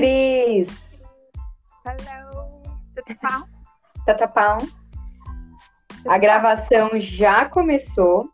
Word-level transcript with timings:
Cris! 0.00 0.66
Hello! 1.84 2.48
Tatapão? 2.94 3.44
Tatapão. 4.06 4.56
A 6.08 6.16
gravação 6.16 6.98
já 6.98 7.44
começou. 7.44 8.30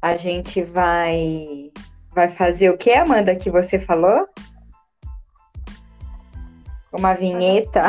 A 0.00 0.16
gente 0.16 0.62
vai 0.62 1.70
vai 2.14 2.30
fazer 2.30 2.70
o 2.70 2.78
que, 2.78 2.94
Amanda, 2.94 3.36
que 3.36 3.50
você 3.50 3.78
falou? 3.78 4.26
Uma 6.94 7.12
vinheta. 7.12 7.82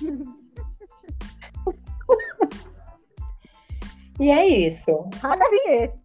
e 4.18 4.30
é 4.30 4.46
isso. 4.46 4.92
Roda 5.22 5.44
a 5.44 5.50
vinheta. 5.50 5.98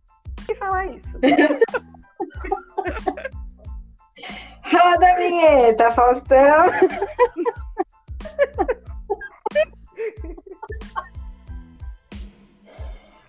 que 0.46 0.56
falar 0.56 0.88
isso? 0.88 1.18
Roda 4.72 5.12
a 5.12 5.16
vinheta, 5.16 5.92
Faustão. 5.92 6.32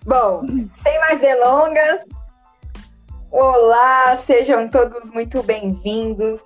Bom, 0.05 0.43
sem 0.77 0.99
mais 0.99 1.19
delongas, 1.19 2.05
olá, 3.29 4.15
sejam 4.17 4.69
todos 4.69 5.11
muito 5.11 5.43
bem-vindos 5.43 6.39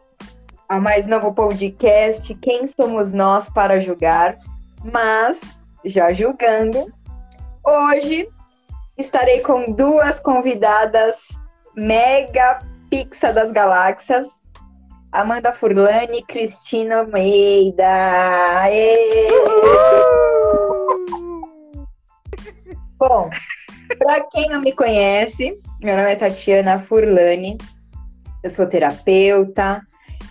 a 0.68 0.80
mais 0.80 1.06
novo 1.06 1.32
podcast. 1.32 2.34
Quem 2.36 2.66
somos 2.66 3.14
nós 3.14 3.48
para 3.52 3.80
julgar? 3.80 4.40
Mas, 4.84 5.40
já 5.86 6.12
julgando, 6.12 6.92
hoje 7.64 8.28
estarei 8.98 9.42
com 9.42 9.72
duas 9.72 10.20
convidadas 10.20 11.16
mega 11.76 12.62
pixa 12.90 13.32
das 13.32 13.52
galáxias, 13.52 14.28
Amanda 15.18 15.52
Furlani 15.52 16.22
Cristina 16.28 17.00
Almeida. 17.00 17.88
Aê! 18.62 19.28
Bom, 23.00 23.28
para 23.98 24.22
quem 24.26 24.48
não 24.48 24.62
me 24.62 24.72
conhece, 24.74 25.60
meu 25.82 25.98
nome 25.98 26.12
é 26.12 26.16
Tatiana 26.16 26.78
Furlani, 26.78 27.58
eu 28.44 28.52
sou 28.52 28.68
terapeuta, 28.68 29.82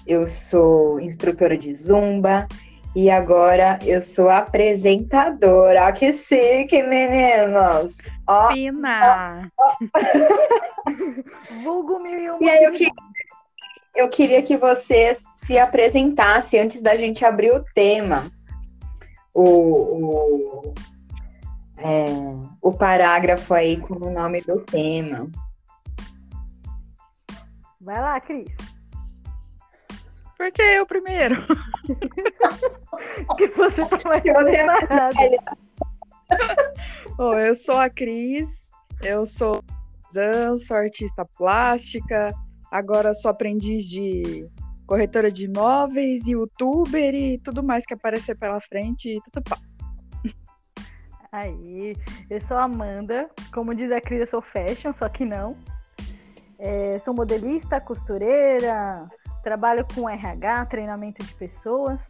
eu 0.07 0.25
sou 0.25 1.01
instrutora 1.01 1.59
de 1.59 1.75
zumba 1.75 2.47
e 2.95 3.11
agora 3.11 3.81
eu 3.83 4.01
sou 4.01 4.31
apresentadora. 4.31 5.93
Que 5.95 6.13
chique, 6.13 6.81
meninos! 6.85 7.97
Ó, 8.29 8.53
Fina! 8.53 9.51
Ó, 9.59 9.73
ó. 9.73 9.77
Vulgo 11.65 11.99
mil 11.99 12.21
e 12.21 12.31
uma. 12.31 12.39
E 12.41 12.49
aí 12.49 12.63
eu, 12.63 12.73
eu 13.97 14.09
queria 14.09 14.43
que 14.43 14.57
você 14.57 15.17
se 15.47 15.59
apresentasse 15.59 16.59
antes 16.59 16.81
da 16.83 16.97
gente 16.97 17.25
abrir 17.25 17.51
o 17.53 17.65
tema. 17.75 18.31
O, 19.35 19.43
o, 19.43 20.75
é, 21.79 22.05
o 22.63 22.73
parágrafo 22.73 23.53
aí 23.55 23.79
com 23.81 23.95
o 23.95 24.11
nome 24.11 24.41
do 24.43 24.61
tema. 24.61 25.29
Vai 27.81 28.01
lá, 28.01 28.21
Cris. 28.21 28.57
Por 30.37 30.53
que 30.53 30.63
eu 30.63 30.87
primeiro? 30.87 31.37
que 33.37 33.47
você 33.49 33.87
tá 33.87 33.99
mais 34.05 34.23
você 34.23 35.39
Bom, 37.17 37.39
eu 37.39 37.55
sou 37.55 37.79
a 37.79 37.89
Cris, 37.89 38.71
eu 39.03 39.25
sou 39.25 39.63
sou 40.67 40.77
artista 40.77 41.25
plástica, 41.37 42.33
agora 42.71 43.15
sou 43.15 43.31
aprendiz 43.31 43.85
de 43.85 44.49
corretora 44.87 45.31
de 45.31 45.45
imóveis, 45.45 46.27
youtuber 46.27 47.15
e 47.15 47.39
tudo 47.39 47.63
mais 47.63 47.85
que 47.85 47.95
aparecer 47.95 48.37
pela 48.37 48.61
frente 48.61 49.09
e 49.09 49.21
tudo 49.23 49.43
pá. 49.43 49.59
Aí, 51.33 51.95
eu 52.31 52.41
sou 52.41 52.57
a 52.57 52.65
Amanda, 52.65 53.29
como 53.53 53.75
diz 53.75 53.91
a 53.91 54.01
Cris, 54.01 54.21
eu 54.21 54.27
sou 54.27 54.41
fashion, 54.41 54.93
só 54.95 55.09
que 55.09 55.25
não. 55.25 55.57
É, 56.59 56.99
sou 57.01 57.13
modelista, 57.13 57.81
costureira, 57.81 59.07
trabalho 59.43 59.87
com 59.95 60.09
RH, 60.09 60.67
treinamento 60.67 61.25
de 61.25 61.35
pessoas. 61.35 62.01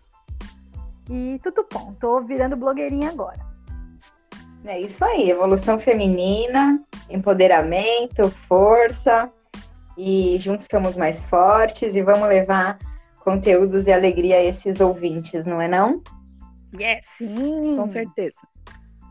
E 1.10 1.38
tudo 1.42 1.66
bom, 1.72 1.92
tô 1.94 2.20
virando 2.20 2.56
blogueirinha 2.56 3.10
agora. 3.10 3.44
É 4.64 4.80
isso 4.80 5.04
aí, 5.04 5.30
evolução 5.30 5.78
feminina, 5.78 6.80
empoderamento, 7.08 8.28
força. 8.48 9.30
E 9.96 10.38
juntos 10.38 10.66
somos 10.70 10.96
mais 10.96 11.22
fortes 11.24 11.94
e 11.94 12.02
vamos 12.02 12.28
levar 12.28 12.78
conteúdos 13.20 13.86
e 13.86 13.92
alegria 13.92 14.36
a 14.36 14.44
esses 14.44 14.78
ouvintes, 14.80 15.44
não 15.44 15.60
é 15.60 15.66
não? 15.66 16.02
Yes, 16.78 17.06
Sim. 17.18 17.76
com 17.76 17.88
certeza. 17.88 18.40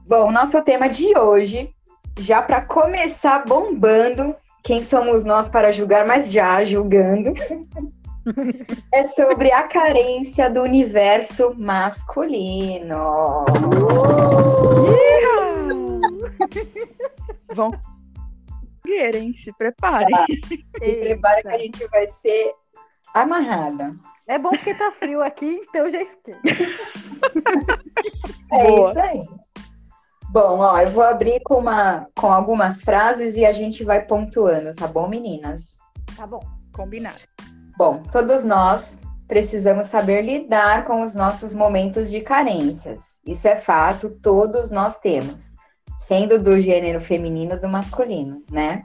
Bom, 0.08 0.32
nosso 0.32 0.62
tema 0.62 0.88
de 0.88 1.18
hoje, 1.18 1.74
já 2.20 2.42
para 2.42 2.62
começar 2.62 3.44
bombando, 3.46 4.36
quem 4.64 4.84
somos 4.84 5.24
nós 5.24 5.50
para 5.50 5.72
julgar, 5.72 6.08
mas 6.08 6.32
já 6.32 6.64
julgando, 6.64 7.34
é 8.94 9.04
sobre 9.06 9.52
a 9.52 9.64
carência 9.64 10.50
do 10.50 10.62
universo 10.62 11.54
masculino. 11.58 13.46
Vão 17.54 17.72
hein? 18.94 19.34
Se 19.36 19.52
preparem. 19.54 20.16
Ah, 20.16 20.26
se 20.80 20.96
prepare 20.96 21.42
que 21.42 21.48
a 21.48 21.58
gente 21.58 21.88
vai 21.88 22.08
ser 22.08 22.54
amarrada. 23.14 23.96
É 24.28 24.40
bom 24.40 24.50
porque 24.50 24.74
tá 24.74 24.92
frio 25.00 25.22
aqui, 25.22 25.62
então 25.70 25.90
já 25.92 26.02
esqueci. 26.02 26.40
é 28.52 28.64
Boa. 28.68 28.90
isso 28.90 29.00
aí. 29.00 29.26
Bom, 30.30 30.60
ó, 30.60 30.80
eu 30.80 30.90
vou 30.90 31.04
abrir 31.04 31.40
com, 31.44 31.56
uma, 31.56 32.08
com 32.20 32.32
algumas 32.32 32.82
frases 32.82 33.36
e 33.36 33.46
a 33.46 33.54
gente 33.54 33.84
vai 33.84 34.04
pontuando, 34.04 34.74
tá 34.74 34.88
bom, 34.88 35.08
meninas? 35.08 35.78
Tá 36.18 36.26
bom, 36.28 36.42
combinado. 36.74 37.22
Bom, 37.78 38.02
todos 38.12 38.44
nós 38.44 39.00
precisamos 39.28 39.88
saber 39.88 40.24
lidar 40.24 40.84
com 40.84 41.04
os 41.04 41.16
nossos 41.16 41.54
momentos 41.54 42.12
de 42.12 42.22
carências. 42.22 43.00
Isso 43.26 43.48
é 43.48 43.56
fato, 43.56 44.10
todos 44.22 44.72
nós 44.72 44.98
temos, 44.98 45.54
sendo 46.08 46.38
do 46.38 46.60
gênero 46.62 47.02
feminino 47.02 47.60
do 47.60 47.68
masculino, 47.68 48.44
né? 48.52 48.82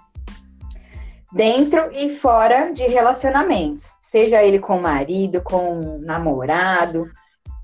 Dentro 1.32 1.92
e 1.92 2.16
fora 2.16 2.72
de 2.72 2.84
relacionamentos, 2.86 3.96
seja 4.00 4.42
ele 4.42 4.58
com 4.58 4.80
marido, 4.80 5.40
com 5.42 5.98
namorado, 5.98 7.08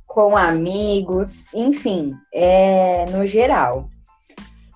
com 0.06 0.36
amigos, 0.36 1.44
enfim, 1.52 2.14
é 2.32 3.06
no 3.06 3.26
geral. 3.26 3.88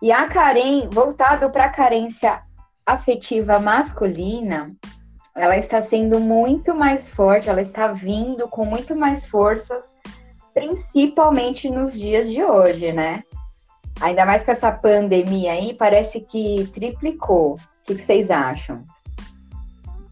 E 0.02 0.10
a 0.10 0.26
carência, 0.26 0.88
voltado 0.90 1.50
para 1.50 1.66
a 1.66 1.70
carência 1.70 2.42
afetiva 2.84 3.58
masculina, 3.58 4.70
ela 5.36 5.56
está 5.56 5.80
sendo 5.80 6.18
muito 6.18 6.74
mais 6.74 7.10
forte, 7.10 7.48
ela 7.48 7.62
está 7.62 7.88
vindo 7.88 8.48
com 8.48 8.64
muito 8.64 8.96
mais 8.96 9.26
forças, 9.26 9.96
principalmente 10.52 11.70
nos 11.70 11.98
dias 11.98 12.28
de 12.28 12.42
hoje, 12.42 12.92
né? 12.92 13.22
Ainda 14.00 14.24
mais 14.24 14.42
com 14.42 14.50
essa 14.50 14.72
pandemia 14.72 15.52
aí, 15.52 15.74
parece 15.74 16.20
que 16.20 16.66
triplicou. 16.72 17.54
O 17.54 17.58
que, 17.84 17.94
vocês 17.94 18.30
acham? 18.30 18.84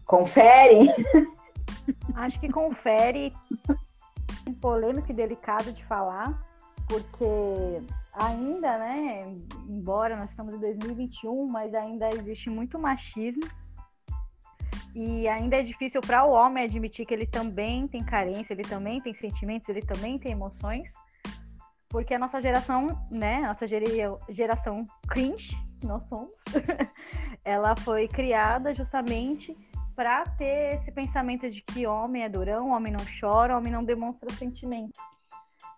Confere? 0.05 0.89
Acho 2.15 2.39
que 2.39 2.49
confere. 2.49 3.33
polêmico 4.61 5.11
e 5.11 5.13
delicado 5.13 5.71
de 5.71 5.83
falar, 5.85 6.39
porque 6.87 7.81
ainda, 8.13 8.77
né, 8.77 9.35
embora 9.67 10.15
nós 10.15 10.29
estamos 10.31 10.53
em 10.53 10.59
2021, 10.59 11.47
mas 11.47 11.73
ainda 11.73 12.09
existe 12.09 12.49
muito 12.49 12.79
machismo 12.79 13.43
e 14.95 15.27
ainda 15.27 15.57
é 15.57 15.63
difícil 15.63 16.01
para 16.01 16.25
o 16.25 16.31
homem 16.31 16.63
admitir 16.63 17.05
que 17.05 17.13
ele 17.13 17.27
também 17.27 17.87
tem 17.87 18.03
carência, 18.03 18.53
ele 18.53 18.63
também 18.63 18.99
tem 19.01 19.13
sentimentos, 19.13 19.69
ele 19.69 19.81
também 19.81 20.17
tem 20.17 20.31
emoções. 20.31 20.91
Porque 21.89 22.13
a 22.13 22.19
nossa 22.19 22.39
geração, 22.39 23.03
né, 23.09 23.41
nossa 23.41 23.65
geração 24.29 24.83
cringe, 25.07 25.57
nós 25.83 26.03
somos, 26.05 26.35
ela 27.43 27.75
foi 27.75 28.07
criada 28.07 28.75
justamente 28.75 29.57
para 29.95 30.23
ter 30.37 30.75
esse 30.75 30.91
pensamento 30.91 31.49
de 31.49 31.61
que 31.61 31.87
homem 31.87 32.23
é 32.23 32.29
durão, 32.29 32.69
homem 32.69 32.93
não 32.93 33.03
chora, 33.19 33.57
homem 33.57 33.73
não 33.73 33.83
demonstra 33.83 34.31
sentimentos. 34.33 35.01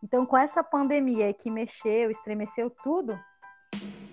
Então, 0.03 0.25
com 0.25 0.37
essa 0.37 0.63
pandemia 0.63 1.33
que 1.33 1.49
mexeu, 1.49 2.11
estremeceu 2.11 2.69
tudo, 2.83 3.17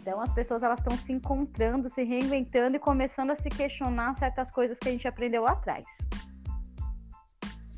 então 0.01 0.21
as 0.21 0.33
pessoas 0.33 0.63
elas 0.63 0.79
estão 0.79 0.97
se 0.97 1.13
encontrando, 1.13 1.91
se 1.91 2.05
reinventando 2.05 2.77
e 2.77 2.81
começando 2.81 3.33
a 3.33 3.37
se 3.37 3.49
questionar 3.49 4.17
certas 4.19 4.51
coisas 4.51 4.79
que 4.79 4.89
a 4.89 4.93
gente 4.93 5.09
aprendeu 5.09 5.43
lá 5.43 5.53
atrás. 5.53 5.85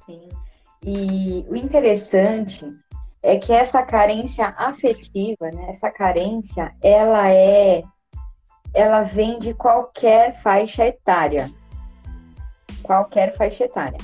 Sim. 0.05 0.29
E 0.85 1.45
o 1.49 1.57
interessante 1.57 2.67
é 3.23 3.39
que 3.39 3.53
essa 3.53 3.83
carência 3.83 4.55
afetiva, 4.57 5.51
né, 5.53 5.67
essa 5.69 5.91
carência, 5.91 6.75
ela 6.83 7.31
é 7.31 7.83
ela 8.73 9.03
vem 9.03 9.39
de 9.41 9.53
qualquer 9.53 10.41
faixa 10.43 10.87
etária. 10.87 11.51
Qualquer 12.83 13.37
faixa 13.37 13.65
etária. 13.65 13.99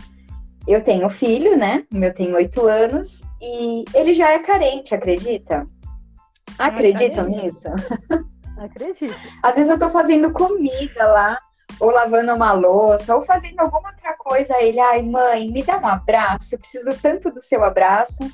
eu 0.67 0.83
tenho 0.83 1.09
filho, 1.09 1.57
né? 1.57 1.85
O 1.93 1.97
meu 1.97 2.13
tem 2.13 2.35
oito 2.35 2.67
anos 2.67 3.23
e 3.41 3.85
ele 3.95 4.13
já 4.13 4.33
é 4.33 4.41
carente, 4.41 4.95
acredita? 4.95 5.65
Acreditam 6.59 7.29
nisso? 7.29 7.69
Acredito. 8.59 9.15
Às 9.43 9.55
vezes 9.55 9.71
eu 9.71 9.79
tô 9.79 9.91
fazendo 9.91 10.33
comida 10.33 11.07
lá, 11.07 11.39
ou 11.79 11.91
lavando 11.91 12.35
uma 12.35 12.53
louça, 12.53 13.15
ou 13.15 13.23
fazendo 13.23 13.61
alguma 13.61 13.91
outra 13.91 14.17
coisa. 14.17 14.61
Ele, 14.61 14.81
ai, 14.81 15.03
mãe, 15.03 15.51
me 15.51 15.63
dá 15.63 15.79
um 15.79 15.87
abraço, 15.87 16.55
eu 16.55 16.59
preciso 16.59 16.91
tanto 17.01 17.31
do 17.31 17.43
seu 17.43 17.63
abraço. 17.63 18.25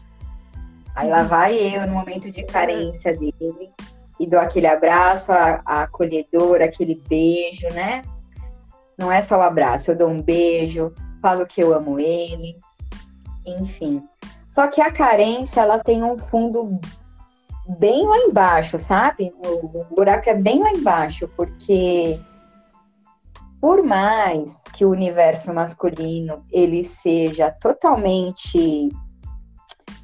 Aí 0.95 1.09
lá 1.09 1.23
vai 1.23 1.57
eu, 1.57 1.87
no 1.87 1.95
momento 1.95 2.31
de 2.31 2.45
carência 2.45 3.17
dele, 3.17 3.73
e 4.21 4.27
dou 4.27 4.39
aquele 4.39 4.67
abraço, 4.67 5.33
a, 5.33 5.61
a 5.65 5.83
acolhedor, 5.83 6.61
aquele 6.61 7.01
beijo, 7.09 7.67
né? 7.73 8.03
Não 8.99 9.11
é 9.11 9.23
só 9.23 9.39
o 9.39 9.43
abraço, 9.43 9.91
eu 9.91 9.97
dou 9.97 10.09
um 10.09 10.21
beijo, 10.21 10.93
falo 11.21 11.47
que 11.47 11.63
eu 11.63 11.75
amo 11.75 11.99
ele, 11.99 12.57
enfim. 13.47 14.03
Só 14.49 14.67
que 14.67 14.81
a 14.81 14.93
carência, 14.93 15.61
ela 15.61 15.79
tem 15.79 16.05
um 16.05 16.19
fundo 16.19 16.79
bem 17.79 18.07
lá 18.07 18.19
embaixo, 18.19 18.79
sabe? 18.79 19.33
O 19.45 19.85
buraco 19.95 20.29
é 20.29 20.35
bem 20.35 20.61
lá 20.61 20.71
embaixo, 20.71 21.27
porque 21.37 22.19
por 23.61 23.83
mais 23.83 24.51
que 24.75 24.85
o 24.85 24.91
universo 24.91 25.53
masculino 25.55 26.45
ele 26.51 26.85
seja 26.85 27.51
totalmente 27.51 28.91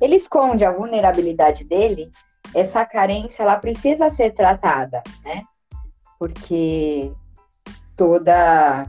ele 0.00 0.16
esconde 0.16 0.64
a 0.64 0.72
vulnerabilidade 0.72 1.64
dele, 1.64 2.10
essa 2.54 2.84
carência 2.84 3.42
ela 3.42 3.56
precisa 3.56 4.10
ser 4.10 4.32
tratada, 4.32 5.02
né? 5.24 5.42
Porque 6.18 7.12
toda, 7.96 8.88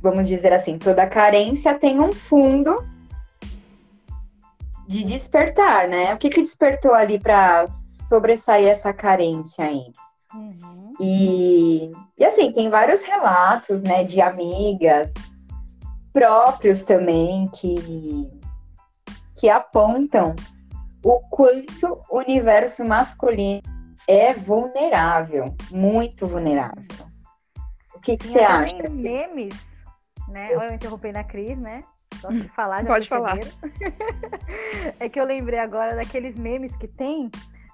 vamos 0.00 0.28
dizer 0.28 0.52
assim, 0.52 0.78
toda 0.78 1.06
carência 1.06 1.74
tem 1.74 2.00
um 2.00 2.12
fundo 2.12 2.76
de 4.86 5.04
despertar, 5.04 5.88
né? 5.88 6.14
O 6.14 6.18
que 6.18 6.28
que 6.28 6.42
despertou 6.42 6.94
ali 6.94 7.18
para 7.18 7.66
sobressair 8.08 8.68
essa 8.68 8.92
carência 8.92 9.64
aí? 9.64 9.90
Uhum. 10.34 10.94
E, 11.00 11.92
e 12.18 12.24
assim, 12.24 12.52
tem 12.52 12.68
vários 12.70 13.02
relatos, 13.02 13.82
né, 13.82 14.04
de 14.04 14.20
amigas 14.20 15.12
próprios 16.12 16.84
também 16.84 17.48
que 17.48 18.28
que 19.42 19.50
apontam 19.50 20.36
o 21.02 21.18
quanto 21.28 22.00
o 22.08 22.18
universo 22.18 22.84
masculino 22.84 23.60
é 24.06 24.32
vulnerável, 24.32 25.56
muito 25.68 26.28
vulnerável. 26.28 26.84
O 27.92 27.98
que, 27.98 28.16
que 28.16 28.28
você 28.28 28.38
acha? 28.38 28.88
memes, 28.88 29.52
né? 30.28 30.50
Eu 30.52 30.72
interrompi 30.72 31.10
na 31.10 31.24
Cris, 31.24 31.58
né? 31.58 31.82
Gosto 32.22 32.40
de 32.40 32.48
falar, 32.50 32.86
Pode 32.86 33.08
falar. 33.08 33.36
é 35.00 35.08
que 35.08 35.18
eu 35.18 35.24
lembrei 35.24 35.58
agora 35.58 35.96
daqueles 35.96 36.36
memes 36.36 36.76
que 36.76 36.86
tem, 36.86 37.28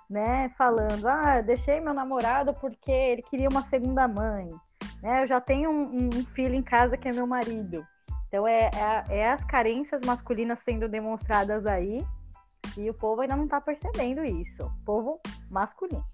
né? 0.09 0.50
Falando, 0.56 1.06
ah, 1.06 1.43
deixei 1.43 1.81
meu 1.81 1.93
namorado 1.93 2.55
porque 2.55 2.91
ele 2.91 3.21
queria 3.21 3.50
uma 3.50 3.62
segunda 3.64 4.09
mãe. 4.09 4.49
Né? 5.03 5.25
Eu 5.25 5.26
já 5.26 5.38
tenho 5.38 5.71
um, 5.71 6.09
um 6.14 6.25
filho 6.32 6.55
em 6.55 6.62
casa 6.62 6.97
que 6.97 7.06
é 7.06 7.12
meu 7.12 7.26
marido. 7.26 7.87
Então 8.28 8.46
é, 8.46 8.70
é, 8.75 9.19
é, 9.19 9.30
as 9.30 9.44
carências 9.44 10.00
masculinas 10.04 10.60
sendo 10.60 10.88
demonstradas 10.88 11.66
aí 11.66 12.04
e 12.76 12.88
o 12.88 12.94
povo 12.94 13.22
ainda 13.22 13.34
não 13.34 13.44
está 13.44 13.60
percebendo 13.60 14.25
isso. 14.25 14.64
O 14.64 14.84
povo 14.84 15.20
masculino. 15.50 16.04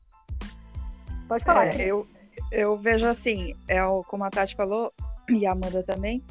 Pode 1.29 1.45
falar. 1.45 1.67
É, 1.69 1.87
eu, 1.87 2.07
eu 2.51 2.77
vejo 2.77 3.07
assim, 3.07 3.53
é 3.69 3.85
o, 3.85 4.03
como 4.05 4.25
a 4.25 4.31
Tati 4.31 4.55
falou, 4.55 4.93
e 5.29 5.47
a 5.47 5.53
Amanda 5.53 5.83
também, 5.83 6.23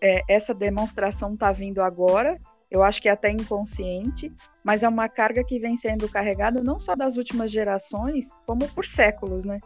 é, 0.00 0.22
essa 0.28 0.52
demonstração 0.52 1.34
está 1.34 1.52
vindo 1.52 1.82
agora, 1.82 2.38
eu 2.70 2.82
acho 2.82 3.00
que 3.00 3.08
é 3.08 3.12
até 3.12 3.30
inconsciente, 3.30 4.32
mas 4.62 4.82
é 4.82 4.88
uma 4.88 5.08
carga 5.08 5.42
que 5.42 5.58
vem 5.58 5.74
sendo 5.74 6.08
carregada 6.08 6.62
não 6.62 6.78
só 6.78 6.94
das 6.94 7.16
últimas 7.16 7.50
gerações, 7.50 8.36
como 8.46 8.68
por 8.68 8.86
séculos, 8.86 9.44
né? 9.44 9.58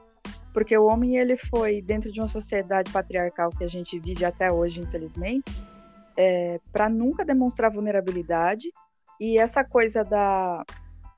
Porque 0.52 0.76
o 0.76 0.86
homem 0.86 1.16
ele 1.16 1.36
foi 1.36 1.80
dentro 1.80 2.12
de 2.12 2.20
uma 2.20 2.28
sociedade 2.28 2.92
patriarcal 2.92 3.50
que 3.50 3.64
a 3.64 3.68
gente 3.68 3.98
vive 3.98 4.24
até 4.24 4.52
hoje, 4.52 4.80
infelizmente, 4.80 5.50
é, 6.16 6.60
para 6.72 6.88
nunca 6.88 7.24
demonstrar 7.24 7.70
vulnerabilidade 7.70 8.68
e 9.20 9.38
essa 9.38 9.64
coisa 9.64 10.04
da 10.04 10.64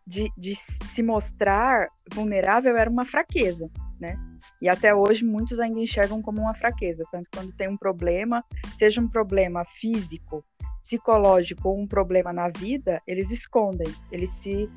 de, 0.07 0.31
de, 0.37 0.55
se 0.55 1.03
mostrar 1.03 1.89
vulnerável 2.13 2.77
era 2.77 2.91
uma 2.91 3.07
fraqueza, 3.07 3.71
né? 3.99 4.19
E 4.61 4.69
até 4.69 4.95
hoje 4.95 5.25
muitos 5.25 5.59
ainda 5.59 5.81
enxergam 5.81 6.21
como 6.21 6.43
uma 6.43 6.55
fraqueza, 6.55 7.05
tanto 7.11 7.27
quando 7.35 7.53
tem 7.55 7.69
um 7.69 7.77
problema, 7.77 8.45
seja 8.77 9.01
um 9.01 9.09
problema 9.09 9.65
físico, 9.65 10.45
psicológico 10.83 11.71
ou 11.71 11.81
um 11.81 11.87
problema 11.87 12.33
na 12.33 12.51
vida, 12.51 13.01
eles 13.07 13.31
escondem, 13.31 13.91
eles 14.13 14.31
se 14.31 14.69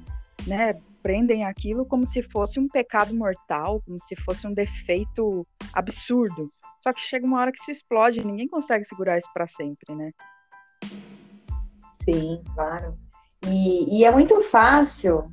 né, 0.48 0.80
prendem 1.08 1.46
aquilo 1.46 1.86
como 1.86 2.06
se 2.06 2.22
fosse 2.22 2.60
um 2.60 2.68
pecado 2.68 3.16
mortal, 3.16 3.82
como 3.86 3.98
se 3.98 4.14
fosse 4.26 4.46
um 4.46 4.54
defeito 4.54 5.48
absurdo. 5.72 6.52
Só 6.84 6.92
que 6.92 7.00
chega 7.00 7.26
uma 7.26 7.40
hora 7.40 7.50
que 7.50 7.62
isso 7.62 7.72
explode 7.72 8.20
e 8.20 8.26
ninguém 8.26 8.46
consegue 8.46 8.84
segurar 8.84 9.18
isso 9.18 9.30
para 9.34 9.48
sempre, 9.48 9.96
né? 9.96 10.12
Sim, 12.04 12.44
claro. 12.54 12.98
E, 13.48 14.00
e 14.00 14.04
é 14.04 14.12
muito 14.12 14.42
fácil 14.42 15.24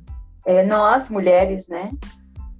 é, 0.45 0.63
nós, 0.63 1.09
mulheres, 1.09 1.67
né, 1.67 1.91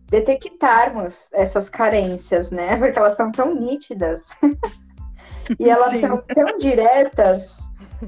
detectarmos 0.09 1.29
essas 1.31 1.69
carências, 1.69 2.51
né? 2.51 2.75
Porque 2.77 2.99
elas 2.99 3.15
são 3.15 3.31
tão 3.31 3.55
nítidas. 3.55 4.23
e 5.57 5.69
elas 5.69 5.91
Sim. 5.91 6.01
são 6.01 6.21
tão 6.21 6.57
diretas 6.57 7.64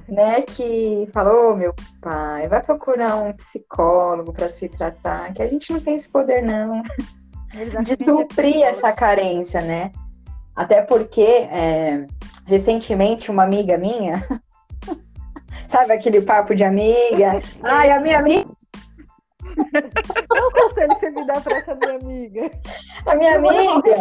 né, 0.08 0.42
que 0.42 1.10
falou, 1.14 1.52
oh, 1.52 1.56
meu 1.56 1.74
pai, 2.02 2.48
vai 2.48 2.62
procurar 2.62 3.16
um 3.18 3.34
psicólogo 3.34 4.34
para 4.34 4.50
se 4.50 4.68
tratar, 4.70 5.34
que 5.34 5.42
a 5.42 5.48
gente 5.48 5.72
não 5.72 5.80
tem 5.80 5.96
esse 5.96 6.10
poder 6.10 6.42
não 6.42 6.82
de 7.84 8.06
suprir 8.06 8.64
essa 8.64 8.92
carência, 8.92 9.62
né? 9.62 9.92
Até 10.56 10.82
porque 10.82 11.22
é, 11.22 12.06
recentemente 12.46 13.32
uma 13.32 13.44
amiga 13.44 13.78
minha, 13.78 14.26
sabe 15.68 15.94
aquele 15.94 16.22
papo 16.22 16.54
de 16.54 16.64
amiga? 16.64 17.42
Ai, 17.64 17.92
a 17.92 18.00
minha 18.00 18.20
amiga 18.20 18.58
qual 20.30 20.52
conselho 20.52 20.94
você 20.94 21.10
me 21.10 21.26
dá 21.26 21.42
para 21.42 21.58
essa 21.58 21.76
minha 21.76 21.96
amiga? 21.96 22.52
A 23.06 23.16
minha 23.16 23.36
amiga. 23.38 23.96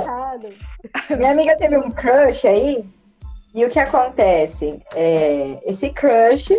Minha 1.16 1.30
amiga 1.30 1.56
teve 1.56 1.78
um 1.78 1.90
crush 1.90 2.46
aí 2.46 2.86
e 3.56 3.64
o 3.64 3.70
que 3.70 3.78
acontece? 3.78 4.82
É, 4.94 5.58
esse 5.64 5.88
crush, 5.88 6.52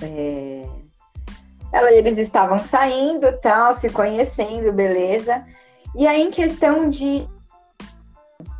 é, 0.00 0.66
ela, 1.70 1.92
eles 1.92 2.16
estavam 2.16 2.58
saindo, 2.58 3.30
tal, 3.42 3.74
se 3.74 3.90
conhecendo, 3.90 4.72
beleza. 4.72 5.44
E 5.94 6.06
aí, 6.06 6.22
em 6.22 6.30
questão 6.30 6.88
de 6.88 7.28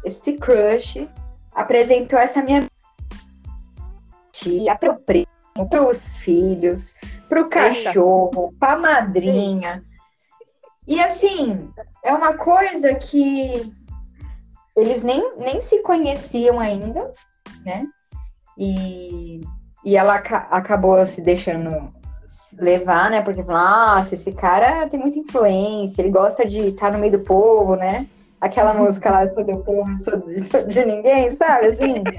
esse 0.05 0.35
crush, 0.35 1.09
apresentou 1.55 2.19
essa 2.19 2.43
minha 2.43 2.69
tia 4.31 4.77
pro 4.77 4.97
primo, 4.97 5.27
pros 5.71 6.19
filhos, 6.19 6.95
pro 7.31 7.49
cachorro, 7.49 8.49
Eita. 8.49 8.57
pra 8.61 8.77
madrinha. 8.77 9.83
E 10.87 11.01
assim, 11.01 11.73
é 12.05 12.13
uma 12.13 12.35
coisa 12.35 12.95
que 12.95 13.75
eles 14.77 15.03
nem, 15.03 15.37
nem 15.39 15.61
se 15.63 15.79
conheciam 15.79 16.61
ainda, 16.61 17.11
né? 17.65 17.87
E, 18.59 19.41
e 19.85 19.97
ela 19.97 20.19
ca 20.19 20.47
acabou 20.51 21.05
se 21.07 21.23
deixando 21.23 21.89
levar, 22.59 23.11
né? 23.11 23.23
Porque 23.23 23.43
nossa, 23.43 24.15
esse 24.15 24.33
cara 24.33 24.89
tem 24.89 25.01
muita 25.01 25.19
influência, 25.19 26.03
ele 26.03 26.11
gosta 26.11 26.45
de 26.45 26.61
estar 26.69 26.93
no 26.93 26.99
meio 26.99 27.13
do 27.13 27.21
povo, 27.21 27.75
né? 27.75 28.07
Aquela 28.39 28.75
uhum. 28.75 28.85
música 28.85 29.11
lá, 29.11 29.27
sou 29.27 29.43
do 29.43 29.57
povo, 29.65 29.97
sou 29.97 30.19
de, 30.19 30.41
de 30.69 30.85
ninguém, 30.85 31.31
sabe? 31.37 31.69
Assim. 31.69 32.05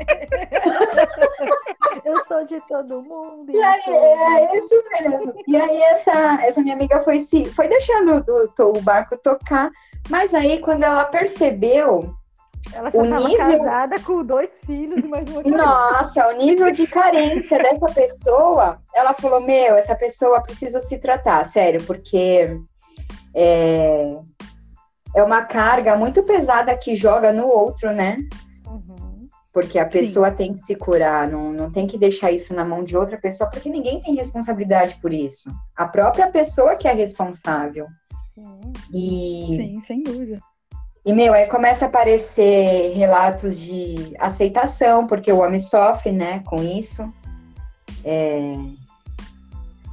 Eu 2.03 2.23
sou 2.25 2.43
de 2.45 2.59
todo 2.67 3.03
mundo. 3.03 3.51
E 3.53 3.61
aí, 3.61 3.81
é 3.85 4.57
isso 4.57 4.83
mesmo. 4.91 5.33
E 5.47 5.55
aí, 5.55 5.81
essa, 5.83 6.39
essa 6.41 6.61
minha 6.61 6.73
amiga 6.73 7.03
foi, 7.03 7.19
se, 7.19 7.45
foi 7.45 7.67
deixando 7.67 8.25
o, 8.27 8.77
o 8.77 8.81
barco 8.81 9.15
tocar, 9.17 9.69
mas 10.09 10.33
aí, 10.33 10.59
quando 10.59 10.83
ela 10.83 11.05
percebeu 11.05 12.16
ela 12.73 12.91
já 12.91 13.03
estava 13.03 13.27
nível... 13.27 13.37
casada 13.37 13.99
com 14.01 14.23
dois 14.23 14.59
filhos 14.65 15.03
e 15.03 15.07
mais 15.07 15.27
uma 15.29 15.41
criança. 15.41 15.65
Nossa, 15.65 16.27
o 16.29 16.37
nível 16.37 16.71
de 16.71 16.87
carência 16.87 17.57
dessa 17.57 17.87
pessoa, 17.87 18.79
ela 18.93 19.13
falou, 19.13 19.41
meu, 19.41 19.75
essa 19.75 19.95
pessoa 19.95 20.41
precisa 20.41 20.79
se 20.81 20.97
tratar, 20.97 21.43
sério, 21.45 21.83
porque 21.83 22.59
é, 23.33 24.17
é 25.15 25.23
uma 25.23 25.43
carga 25.43 25.95
muito 25.95 26.23
pesada 26.23 26.75
que 26.75 26.95
joga 26.95 27.31
no 27.31 27.47
outro, 27.47 27.91
né? 27.91 28.17
Uhum. 28.65 29.27
Porque 29.53 29.79
a 29.79 29.85
pessoa 29.85 30.29
Sim. 30.29 30.35
tem 30.35 30.53
que 30.53 30.59
se 30.59 30.75
curar, 30.75 31.27
não, 31.27 31.51
não 31.51 31.71
tem 31.71 31.87
que 31.87 31.97
deixar 31.97 32.31
isso 32.31 32.53
na 32.53 32.63
mão 32.63 32.83
de 32.83 32.95
outra 32.95 33.17
pessoa, 33.17 33.49
porque 33.49 33.69
ninguém 33.69 34.01
tem 34.01 34.15
responsabilidade 34.15 34.99
por 35.01 35.11
isso. 35.11 35.49
A 35.75 35.87
própria 35.87 36.27
pessoa 36.29 36.75
que 36.75 36.87
é 36.87 36.93
responsável. 36.93 37.87
Sim, 38.35 38.73
e... 38.93 39.55
Sim 39.55 39.81
sem 39.81 40.03
dúvida. 40.03 40.39
E, 41.07 41.13
meu, 41.13 41.33
aí 41.33 41.47
começa 41.47 41.85
a 41.85 41.87
aparecer 41.87 42.91
relatos 42.93 43.57
de 43.57 44.13
aceitação, 44.19 45.07
porque 45.07 45.31
o 45.31 45.39
homem 45.39 45.57
sofre, 45.57 46.11
né, 46.11 46.43
com 46.45 46.61
isso. 46.61 47.01
É... 48.03 48.57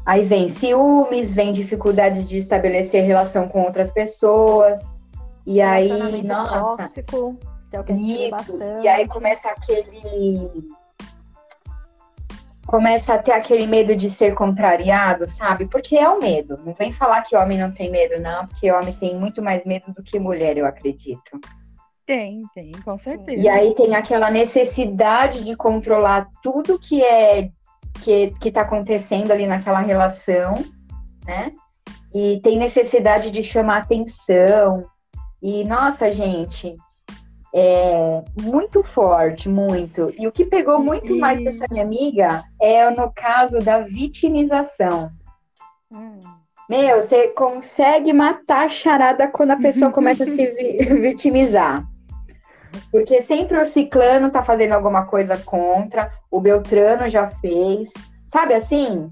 Aí 0.05 0.25
vem 0.25 0.49
ciúmes, 0.49 1.33
vem 1.33 1.53
dificuldades 1.53 2.29
de 2.29 2.39
estabelecer 2.39 3.05
relação 3.05 3.47
com 3.49 3.63
outras 3.63 3.93
pessoas. 3.93 4.81
E 5.47 5.61
aí, 5.63 6.21
nossa. 6.25 6.83
Tóxico, 6.83 7.39
que 7.71 7.77
é 7.77 7.81
o 7.81 7.85
que 7.85 7.93
isso. 7.93 8.59
E 8.83 8.89
aí 8.89 9.07
começa 9.07 9.51
aquele 9.51 10.51
começa 12.67 13.15
a 13.15 13.19
ter 13.19 13.33
aquele 13.33 13.67
medo 13.67 13.95
de 13.95 14.11
ser 14.11 14.35
contrariado, 14.35 15.29
sabe? 15.29 15.67
Porque 15.67 15.97
é 15.97 16.09
o 16.09 16.21
medo. 16.21 16.59
Não 16.65 16.75
vem 16.75 16.93
falar 16.93 17.23
que 17.23 17.37
homem 17.37 17.59
não 17.59 17.71
tem 17.71 17.91
medo, 17.91 18.21
não, 18.21 18.47
porque 18.47 18.71
homem 18.71 18.93
tem 18.95 19.15
muito 19.17 19.43
mais 19.43 19.65
medo 19.65 19.93
do 19.93 20.03
que 20.03 20.19
mulher, 20.19 20.57
eu 20.57 20.67
acredito. 20.67 21.41
Tem, 22.07 22.43
tem, 22.55 22.73
com 22.85 22.99
certeza. 22.99 23.41
E 23.41 23.49
aí 23.49 23.75
tem 23.75 23.95
aquela 23.95 24.31
necessidade 24.31 25.43
de 25.45 25.57
controlar 25.57 26.29
tudo 26.43 26.79
que 26.79 27.03
é 27.03 27.51
que, 28.03 28.35
que 28.41 28.51
tá 28.51 28.63
acontecendo 28.63 29.31
ali 29.31 29.47
naquela 29.47 29.81
relação, 29.81 30.63
né? 31.25 31.53
E 32.13 32.41
tem 32.43 32.59
necessidade 32.59 33.31
de 33.31 33.43
chamar 33.43 33.79
atenção. 33.79 34.85
E, 35.43 35.65
nossa, 35.65 36.11
gente, 36.13 36.77
é 37.55 38.25
muito 38.43 38.83
forte, 38.83 39.49
muito. 39.49 40.13
E 40.19 40.27
o 40.27 40.33
que 40.33 40.45
pegou 40.45 40.81
muito 40.81 41.15
e... 41.15 41.19
mais 41.21 41.41
para 41.41 41.51
essa 41.51 41.67
minha 41.71 41.85
amiga 41.85 42.43
é 42.61 42.91
no 42.91 43.13
caso 43.13 43.61
da 43.61 43.79
vitimização. 43.79 45.09
Hum. 45.91 46.19
Meu, 46.69 47.01
você 47.01 47.29
consegue 47.29 48.13
matar 48.13 48.65
a 48.65 48.69
charada 48.69 49.29
quando 49.29 49.53
a 49.53 49.57
pessoa 49.57 49.93
começa 49.93 50.25
a 50.25 50.27
se 50.27 50.47
vitimizar. 51.01 51.87
Porque 52.91 53.23
sempre 53.23 53.57
o 53.59 53.65
ciclano 53.65 54.31
tá 54.31 54.43
fazendo 54.43 54.73
alguma 54.73 55.07
coisa 55.07 55.39
contra, 55.39 56.11
o 56.29 56.41
Beltrano 56.41 57.09
já 57.09 57.31
fez. 57.31 57.89
Sabe 58.27 58.55
assim? 58.55 59.09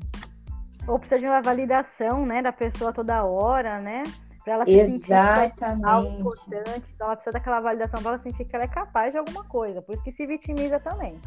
Ou 0.89 0.99
precisa 0.99 1.21
de 1.21 1.27
uma 1.27 1.41
validação, 1.41 2.27
né, 2.27 2.43
da 2.43 2.51
pessoa 2.51 2.93
toda 2.93 3.25
hora, 3.25 3.79
né? 3.79 4.03
Para 4.45 4.55
ela 4.55 4.67
se 4.67 4.73
Exatamente. 4.73 5.59
sentir 5.59 5.85
algo 5.87 6.19
importante. 6.19 6.85
Então 6.95 7.07
ela 7.07 7.17
precisa 7.17 7.33
daquela 7.33 7.61
validação 7.61 8.03
para 8.03 8.13
ela 8.13 8.23
sentir 8.23 8.45
que 8.45 8.55
ela 8.55 8.65
é 8.65 8.69
capaz 8.69 9.13
de 9.13 9.19
alguma 9.19 9.45
coisa. 9.45 9.81
Por 9.81 9.95
isso 9.95 10.05
que 10.05 10.13
se 10.13 10.27
vitimiza 10.27 10.81
também. 10.81 11.21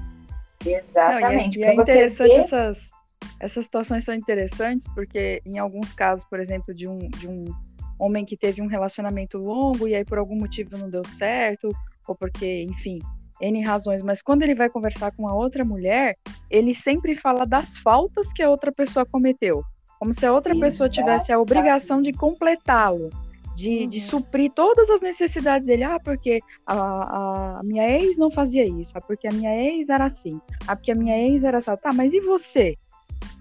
Exatamente. 0.66 1.60
Não, 1.60 1.66
e 1.66 1.70
é, 1.70 1.74
e 1.74 1.78
é 1.78 1.82
interessante 1.82 2.30
ver... 2.30 2.40
essas, 2.40 2.90
essas 3.40 3.66
situações 3.66 4.04
são 4.04 4.14
interessantes 4.14 4.88
porque 4.94 5.42
em 5.46 5.58
alguns 5.60 5.94
casos, 5.94 6.26
por 6.26 6.40
exemplo, 6.40 6.74
de 6.74 6.88
um, 6.88 6.98
de 6.98 7.28
um 7.28 7.46
homem 7.98 8.26
que 8.26 8.36
teve 8.36 8.62
um 8.62 8.68
relacionamento 8.68 9.38
longo 9.38 9.88
e 9.88 9.96
aí 9.96 10.04
por 10.04 10.18
algum 10.18 10.36
motivo 10.36 10.78
não 10.78 10.90
deu 10.90 11.04
certo, 11.06 11.70
ou 12.08 12.16
porque, 12.16 12.64
enfim, 12.64 13.00
N 13.42 13.64
razões, 13.64 14.02
mas 14.02 14.22
quando 14.22 14.44
ele 14.44 14.56
vai 14.56 14.70
conversar 14.70 15.12
com 15.12 15.28
a 15.28 15.34
outra 15.34 15.66
mulher, 15.66 16.16
ele 16.50 16.74
sempre 16.74 17.16
fala 17.16 17.46
das 17.46 17.78
faltas 17.78 18.32
que 18.32 18.42
a 18.42 18.50
outra 18.50 18.72
pessoa 18.72 19.06
cometeu. 19.06 19.64
Como 20.00 20.14
se 20.14 20.26
a 20.26 20.34
outra 20.34 20.58
pessoa 20.60 20.90
tivesse 20.90 21.32
a 21.32 21.40
obrigação 21.40 22.02
de 22.02 22.12
completá-lo, 22.12 23.10
de, 23.56 23.84
uhum. 23.84 23.88
de 23.88 24.02
suprir 24.02 24.52
todas 24.52 24.90
as 24.90 25.02
necessidades 25.02 25.68
dele. 25.68 25.84
Ah, 25.84 26.00
porque 26.00 26.40
a, 26.66 27.60
a, 27.60 27.64
minha 27.64 27.90
ex 27.90 28.18
não 28.18 28.30
fazia 28.30 28.66
isso. 28.66 28.92
Ah, 28.96 29.02
porque 29.02 29.28
a 29.28 29.32
minha 29.32 29.56
ex 29.56 29.90
era 29.90 30.06
assim. 30.06 30.40
Ah, 30.68 30.76
porque 30.76 30.92
a 30.92 30.96
minha 30.96 31.18
ex 31.18 31.44
era 31.44 31.58
assim. 31.58 31.72
Tá, 31.82 31.92
mas 31.94 32.14
e 32.14 32.20
você? 32.20 32.78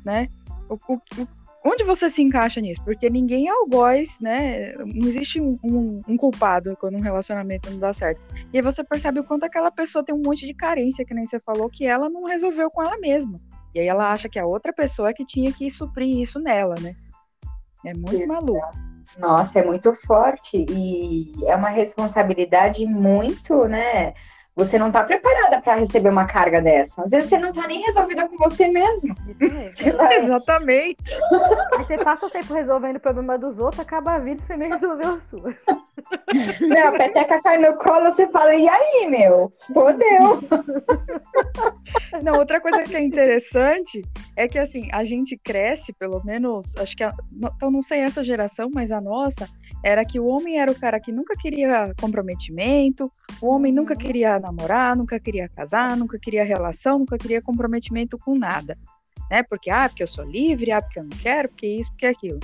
Né? 0.05 0.29
O, 0.69 0.75
o, 0.75 1.29
onde 1.65 1.83
você 1.83 2.09
se 2.09 2.23
encaixa 2.23 2.61
nisso? 2.61 2.81
Porque 2.85 3.11
ninguém 3.11 3.49
é 3.49 3.51
algoz, 3.51 4.21
né? 4.21 4.73
Não 4.75 5.09
existe 5.09 5.41
um, 5.41 5.59
um, 5.65 6.01
um, 6.07 6.17
culpado 6.17 6.77
quando 6.79 6.97
um 6.97 7.03
relacionamento 7.03 7.71
não 7.71 7.79
dá 7.79 7.93
certo. 7.93 8.21
E 8.53 8.59
aí 8.59 8.63
você 8.63 8.85
percebe 8.85 9.21
o 9.21 9.25
quanto 9.25 9.45
aquela 9.45 9.71
pessoa 9.71 10.05
tem 10.05 10.15
um 10.15 10.23
monte 10.25 10.47
de 10.47 10.55
carência, 10.55 11.05
que 11.05 11.15
nem 11.15 11.27
você 11.27 11.41
falou, 11.41 11.69
que 11.69 11.87
ela 11.87 12.09
não 12.09 12.25
resolveu 12.25 12.71
com 12.71 12.83
ela 12.83 12.99
mesma. 12.99 13.39
E 13.75 13.81
aí 13.81 13.88
ela 13.88 14.12
acha 14.12 14.28
que 14.28 14.38
a 14.38 14.47
outra 14.47 14.73
pessoa 14.73 15.11
é 15.11 15.12
que 15.12 15.25
tinha 15.25 15.52
que 15.52 15.71
suprir 15.71 16.21
isso 16.21 16.38
nela, 16.38 16.75
né? 16.81 16.95
É 17.85 17.93
muito 17.93 18.14
Exato. 18.14 18.28
maluco. 18.28 18.95
Nossa, 19.19 19.59
é 19.59 19.64
muito 19.64 19.95
forte 19.95 20.64
e 20.69 21.33
é 21.47 21.54
uma 21.54 21.69
responsabilidade 21.69 22.87
muito, 22.87 23.66
né? 23.69 24.14
Você 24.57 24.79
não 24.79 24.87
está 24.87 25.03
preparada 25.03 25.61
para 25.61 25.75
receber 25.75 26.11
uma 26.11 26.27
carga 26.27 26.63
dessa. 26.63 27.03
Às 27.03 27.11
vezes 27.11 27.29
você 27.29 27.39
não 27.39 27.51
está 27.51 27.67
nem 27.67 27.83
resolvida 27.83 28.29
com 28.29 28.37
você 28.37 28.69
mesmo. 28.69 29.15
Vai... 29.97 30.19
Exatamente. 30.19 31.19
Aí 31.77 31.85
você 31.85 31.99
passa 31.99 32.27
o 32.27 32.31
tempo 32.31 32.55
resolvendo 32.55 32.97
o 32.97 33.01
problema 33.01 33.37
dos 33.37 33.59
outros, 33.59 33.81
acaba 33.81 34.15
a 34.15 34.19
vida 34.19 34.41
e 34.41 34.45
você 34.45 34.57
nem 34.57 34.71
resolveu 34.71 35.15
a 35.15 35.21
sua. 35.21 35.55
Meu, 36.61 36.89
a 36.89 36.93
peteca 36.93 37.41
cai 37.43 37.59
no 37.59 37.77
colo, 37.77 38.07
você 38.07 38.29
fala, 38.29 38.55
e 38.55 38.69
aí, 38.69 39.09
meu? 39.09 39.51
Fodeu. 39.73 40.41
Não, 42.23 42.39
outra 42.39 42.61
coisa 42.61 42.83
que 42.83 42.95
é 42.95 43.01
interessante 43.01 44.03
é 44.37 44.47
que, 44.47 44.59
assim, 44.59 44.89
a 44.93 45.03
gente 45.03 45.37
cresce, 45.37 45.93
pelo 45.93 46.23
menos, 46.25 46.77
acho 46.77 46.97
que, 46.97 47.03
a, 47.03 47.13
então 47.57 47.71
não 47.71 47.83
sei 47.83 48.01
essa 48.01 48.23
geração, 48.23 48.71
mas 48.73 48.93
a 48.93 49.01
nossa, 49.01 49.49
era 49.85 50.03
que 50.03 50.19
o 50.19 50.25
homem 50.25 50.59
era 50.59 50.73
o 50.73 50.75
cara 50.75 50.99
que 50.99 51.12
nunca 51.12 51.37
queria 51.37 51.93
comprometimento, 52.00 53.12
o 53.43 53.49
homem 53.49 53.71
nunca 53.71 53.93
uhum. 53.93 53.99
queria 53.99 54.38
namorar, 54.38 54.97
nunca 54.97 55.21
queria 55.21 55.47
casar, 55.47 55.95
nunca 55.95 56.19
queria 56.19 56.43
relação, 56.43 57.00
nunca 57.00 57.19
queria 57.19 57.43
comprometimento 57.43 58.17
com 58.17 58.35
nada. 58.35 58.79
Né? 59.31 59.43
Porque, 59.43 59.69
ah, 59.69 59.87
porque 59.87 60.03
eu 60.03 60.07
sou 60.07 60.25
livre, 60.25 60.73
ah, 60.73 60.81
porque 60.81 60.99
eu 60.99 61.05
não 61.05 61.11
quero, 61.11 61.50
porque 61.50 61.67
isso, 61.67 61.91
porque 61.91 62.07
aquilo. 62.07 62.41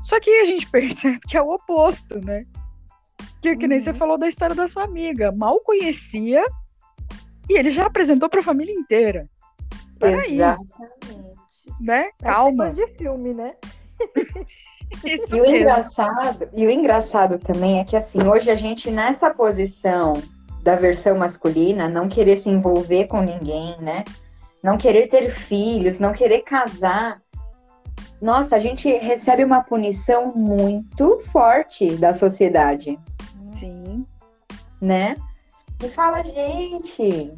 Só 0.00 0.20
que 0.20 0.30
a 0.30 0.44
gente 0.44 0.64
percebe 0.70 1.18
que 1.26 1.36
é 1.36 1.42
o 1.42 1.52
oposto, 1.52 2.24
né? 2.24 2.46
Que, 3.42 3.56
que 3.56 3.66
nem 3.66 3.78
uhum. 3.78 3.84
você 3.84 3.92
falou 3.92 4.16
da 4.16 4.28
história 4.28 4.54
da 4.54 4.68
sua 4.68 4.84
amiga. 4.84 5.32
Mal 5.32 5.58
conhecia 5.60 6.44
e 7.48 7.58
ele 7.58 7.72
já 7.72 7.86
apresentou 7.86 8.28
para 8.28 8.40
a 8.40 8.44
família 8.44 8.72
inteira. 8.72 9.28
Peraí. 9.98 10.34
Exatamente. 10.34 11.30
Né? 11.80 12.10
Calma. 12.20 12.68
É 12.68 12.72
de 12.74 12.86
filme, 12.96 13.34
né? 13.34 13.56
Isso 15.04 15.36
e 15.36 15.40
o 15.40 15.46
engraçado, 15.46 16.48
e 16.52 16.66
o 16.66 16.70
engraçado 16.70 17.38
também 17.38 17.78
é 17.78 17.84
que 17.84 17.96
assim, 17.96 18.26
hoje 18.26 18.50
a 18.50 18.56
gente 18.56 18.90
nessa 18.90 19.30
posição 19.32 20.14
da 20.62 20.76
versão 20.76 21.16
masculina, 21.16 21.88
não 21.88 22.08
querer 22.08 22.36
se 22.36 22.48
envolver 22.48 23.06
com 23.06 23.20
ninguém, 23.22 23.76
né? 23.80 24.04
Não 24.62 24.76
querer 24.76 25.06
ter 25.08 25.30
filhos, 25.30 25.98
não 25.98 26.12
querer 26.12 26.42
casar. 26.42 27.20
Nossa, 28.20 28.56
a 28.56 28.58
gente 28.58 28.90
recebe 28.98 29.42
uma 29.42 29.62
punição 29.62 30.34
muito 30.34 31.18
forte 31.32 31.96
da 31.96 32.12
sociedade. 32.12 32.98
Sim. 33.54 34.04
Né? 34.80 35.14
E 35.82 35.88
fala, 35.88 36.22
gente, 36.22 37.32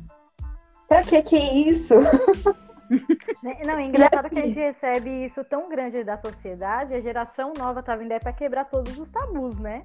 pra 0.89 1.03
que 1.03 1.23
que 1.23 1.37
é 1.37 1.55
isso? 1.55 1.95
Não, 3.67 3.79
é 3.79 3.85
engraçado 3.85 4.29
que 4.29 4.39
a 4.39 4.47
gente 4.47 4.59
recebe 4.59 5.25
isso 5.25 5.43
tão 5.45 5.69
grande 5.69 6.05
da 6.05 6.17
sociedade, 6.17 6.95
a 6.95 7.01
geração 7.01 7.53
nova 7.57 7.83
tá 7.83 7.97
vindo 7.97 8.13
aí 8.13 8.21
pra 8.21 8.33
quebrar 8.33 8.67
todos 8.67 8.99
os 8.99 9.09
tabus, 9.11 9.59
né? 9.59 9.83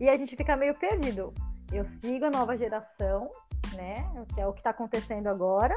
E 0.00 0.08
a 0.08 0.16
gente 0.16 0.36
fica 0.36 0.56
meio 0.56 0.74
perdido. 0.74 1.32
Eu 1.72 1.84
sigo 1.84 2.24
a 2.24 2.30
nova 2.30 2.56
geração, 2.56 3.28
né? 3.74 4.10
Que 4.34 4.40
é 4.40 4.46
o 4.46 4.52
que 4.52 4.62
tá 4.62 4.70
acontecendo 4.70 5.26
agora. 5.26 5.76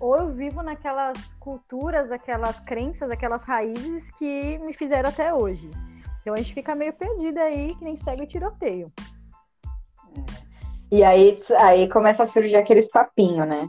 Ou 0.00 0.16
eu 0.16 0.32
vivo 0.32 0.62
naquelas 0.62 1.18
culturas, 1.40 2.10
aquelas 2.10 2.58
crenças, 2.60 3.10
aquelas 3.10 3.42
raízes 3.42 4.10
que 4.12 4.58
me 4.58 4.72
fizeram 4.72 5.08
até 5.08 5.34
hoje. 5.34 5.70
Então 6.20 6.34
a 6.34 6.36
gente 6.36 6.54
fica 6.54 6.74
meio 6.74 6.92
perdido 6.92 7.38
aí, 7.38 7.74
que 7.74 7.84
nem 7.84 7.96
segue 7.96 8.22
o 8.22 8.26
tiroteio. 8.26 8.92
E 10.90 11.02
aí, 11.02 11.40
aí 11.58 11.88
começa 11.88 12.22
a 12.22 12.26
surgir 12.26 12.56
aqueles 12.56 12.88
papinhos, 12.90 13.46
né? 13.46 13.68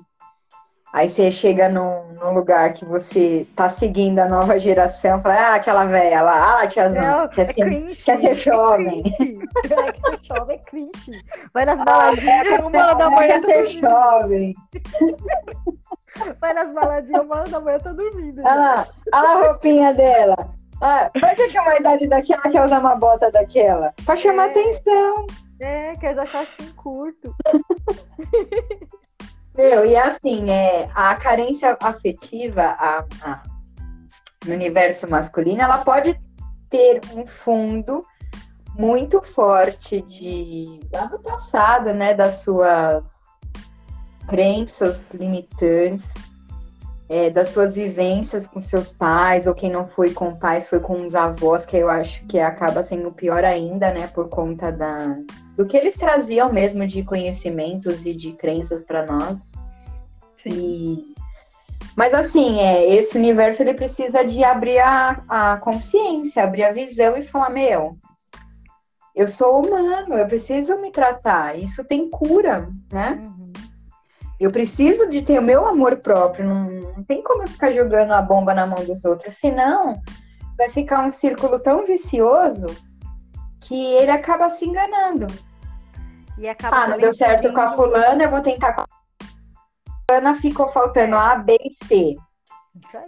Aí 0.91 1.08
você 1.08 1.31
chega 1.31 1.69
num, 1.69 2.13
num, 2.13 2.34
lugar 2.34 2.74
que 2.74 2.84
você 2.84 3.46
tá 3.55 3.69
seguindo 3.69 4.17
a 4.17 4.27
nova 4.27 4.60
geração, 4.60 5.22
fala, 5.22 5.36
ah, 5.36 5.55
aquela 5.55 5.86
velha 5.86 6.24
lá, 6.24 6.62
ah, 6.62 6.67
tiazão, 6.67 7.27
quer, 7.27 7.48
é 7.48 7.53
ser, 7.53 7.96
quer 8.03 8.17
ser 8.17 8.34
jovem. 8.34 9.03
É 9.69 9.91
que 9.91 10.00
ser 10.00 10.19
jovem 10.24 10.55
é 10.55 10.69
cringe. 10.69 11.24
Vai 11.53 11.65
nas 11.65 11.84
baladinhas, 11.84 12.27
ah, 12.27 12.55
é, 12.55 12.60
uma 12.60 12.79
hora 12.79 12.96
da 12.96 13.10
manhã. 13.10 13.27
Quer 13.27 13.41
ser 13.41 13.67
jovem. 13.67 14.53
Vai 16.39 16.53
nas 16.53 16.74
baladinhas, 16.74 17.25
uma 17.25 17.36
hora 17.39 17.50
da 17.50 17.60
manhã 17.60 17.79
tá 17.79 17.91
dormindo. 17.91 18.41
Ah, 18.46 18.86
olha 19.13 19.29
a 19.29 19.48
roupinha 19.48 19.93
dela. 19.93 20.36
Ah, 20.81 21.10
pra 21.12 21.36
que, 21.36 21.48
que 21.50 21.60
uma 21.60 21.75
idade 21.75 22.08
daquela 22.08 22.41
quer 22.43 22.63
usar 22.63 22.79
uma 22.79 22.96
bota 22.96 23.31
daquela? 23.31 23.93
Pra 24.05 24.15
chamar 24.15 24.48
é, 24.48 24.51
atenção. 24.51 25.25
É, 25.60 25.93
quer 25.96 26.13
usar 26.13 26.25
shortinho 26.27 26.74
curto. 26.75 27.36
Meu, 29.59 29.85
e 29.85 29.93
assim, 29.93 30.49
é, 30.49 30.89
a 30.95 31.13
carência 31.15 31.77
afetiva 31.81 32.61
a, 32.61 33.05
a, 33.21 33.43
no 34.45 34.53
universo 34.53 35.05
masculino, 35.09 35.61
ela 35.61 35.79
pode 35.79 36.17
ter 36.69 37.01
um 37.13 37.27
fundo 37.27 38.05
muito 38.73 39.21
forte 39.21 40.01
de 40.03 40.79
lá 40.93 41.07
do 41.07 41.19
passado, 41.19 41.93
né, 41.93 42.13
das 42.13 42.35
suas 42.35 43.03
crenças 44.29 45.11
limitantes, 45.11 46.13
é, 47.09 47.29
das 47.29 47.49
suas 47.49 47.75
vivências 47.75 48.47
com 48.47 48.61
seus 48.61 48.91
pais, 48.91 49.45
ou 49.45 49.53
quem 49.53 49.69
não 49.69 49.89
foi 49.89 50.13
com 50.13 50.37
pais 50.37 50.69
foi 50.69 50.79
com 50.79 51.05
os 51.05 51.13
avós, 51.13 51.65
que 51.65 51.75
eu 51.75 51.89
acho 51.89 52.25
que 52.27 52.39
acaba 52.39 52.81
sendo 52.81 53.11
pior 53.11 53.43
ainda, 53.43 53.91
né, 53.91 54.07
por 54.07 54.29
conta 54.29 54.71
da, 54.71 55.17
do 55.59 55.65
que 55.65 55.75
eles 55.75 55.97
traziam 55.97 56.49
mesmo 56.53 56.87
de 56.87 57.03
conhecimentos 57.03 58.05
e 58.05 58.13
de 58.13 58.31
crenças 58.31 58.81
para 58.81 59.05
nós. 59.05 59.51
Sim. 60.37 60.49
E 60.49 61.15
Mas 61.97 62.13
assim, 62.13 62.61
é, 62.61 62.95
esse 62.95 63.17
universo 63.17 63.61
ele 63.61 63.73
precisa 63.73 64.23
de 64.23 64.41
abrir 64.41 64.79
a, 64.79 65.21
a 65.27 65.57
consciência, 65.57 66.41
abrir 66.41 66.63
a 66.63 66.71
visão 66.71 67.17
e 67.17 67.23
falar, 67.23 67.49
meu, 67.49 67.97
eu 69.13 69.27
sou 69.27 69.61
humano, 69.61 70.13
eu 70.13 70.25
preciso 70.27 70.79
me 70.79 70.91
tratar, 70.91 71.59
isso 71.59 71.83
tem 71.83 72.09
cura, 72.09 72.69
né? 72.89 73.21
Uhum. 73.21 73.51
Eu 74.39 74.51
preciso 74.51 75.09
de 75.09 75.21
ter 75.23 75.39
o 75.39 75.43
meu 75.43 75.65
amor 75.65 75.97
próprio, 75.97 76.47
não, 76.47 76.69
não 76.69 77.03
tem 77.03 77.21
como 77.21 77.43
eu 77.43 77.49
ficar 77.49 77.73
jogando 77.73 78.13
a 78.13 78.21
bomba 78.21 78.53
na 78.53 78.65
mão 78.65 78.85
dos 78.85 79.03
outros, 79.03 79.35
senão 79.35 80.01
vai 80.57 80.69
ficar 80.69 81.05
um 81.05 81.11
círculo 81.11 81.59
tão 81.59 81.83
vicioso 81.83 82.65
que 83.59 83.75
ele 83.75 84.11
acaba 84.11 84.49
se 84.49 84.63
enganando. 84.63 85.27
E 86.39 86.48
acaba 86.48 86.84
ah, 86.84 86.88
não 86.88 86.98
deu 86.98 87.13
certo 87.13 87.51
com 87.53 87.60
a 87.60 87.75
fulana, 87.75 88.24
eu 88.24 88.31
vou 88.31 88.41
tentar 88.41 88.74
com 88.74 88.81
a 88.81 88.88
fulana, 90.10 90.39
ficou 90.39 90.69
faltando 90.69 91.15
A, 91.15 91.36
B 91.36 91.58
e 91.62 91.86
C. 91.86 92.15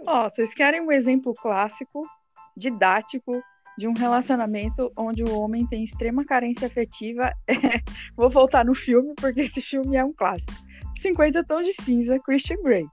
Ó, 0.06 0.26
oh, 0.26 0.30
vocês 0.30 0.52
querem 0.52 0.82
um 0.82 0.92
exemplo 0.92 1.32
clássico, 1.32 2.06
didático, 2.54 3.42
de 3.78 3.88
um 3.88 3.94
relacionamento 3.94 4.92
onde 4.98 5.22
o 5.22 5.40
homem 5.40 5.66
tem 5.66 5.82
extrema 5.82 6.26
carência 6.26 6.66
afetiva? 6.66 7.32
vou 8.14 8.28
voltar 8.28 8.66
no 8.66 8.74
filme, 8.74 9.14
porque 9.16 9.40
esse 9.40 9.62
filme 9.62 9.96
é 9.96 10.04
um 10.04 10.12
clássico. 10.12 10.52
50 10.98 11.42
Tons 11.44 11.66
de 11.66 11.72
Cinza, 11.82 12.18
Christian 12.20 12.62
Grey. 12.62 12.86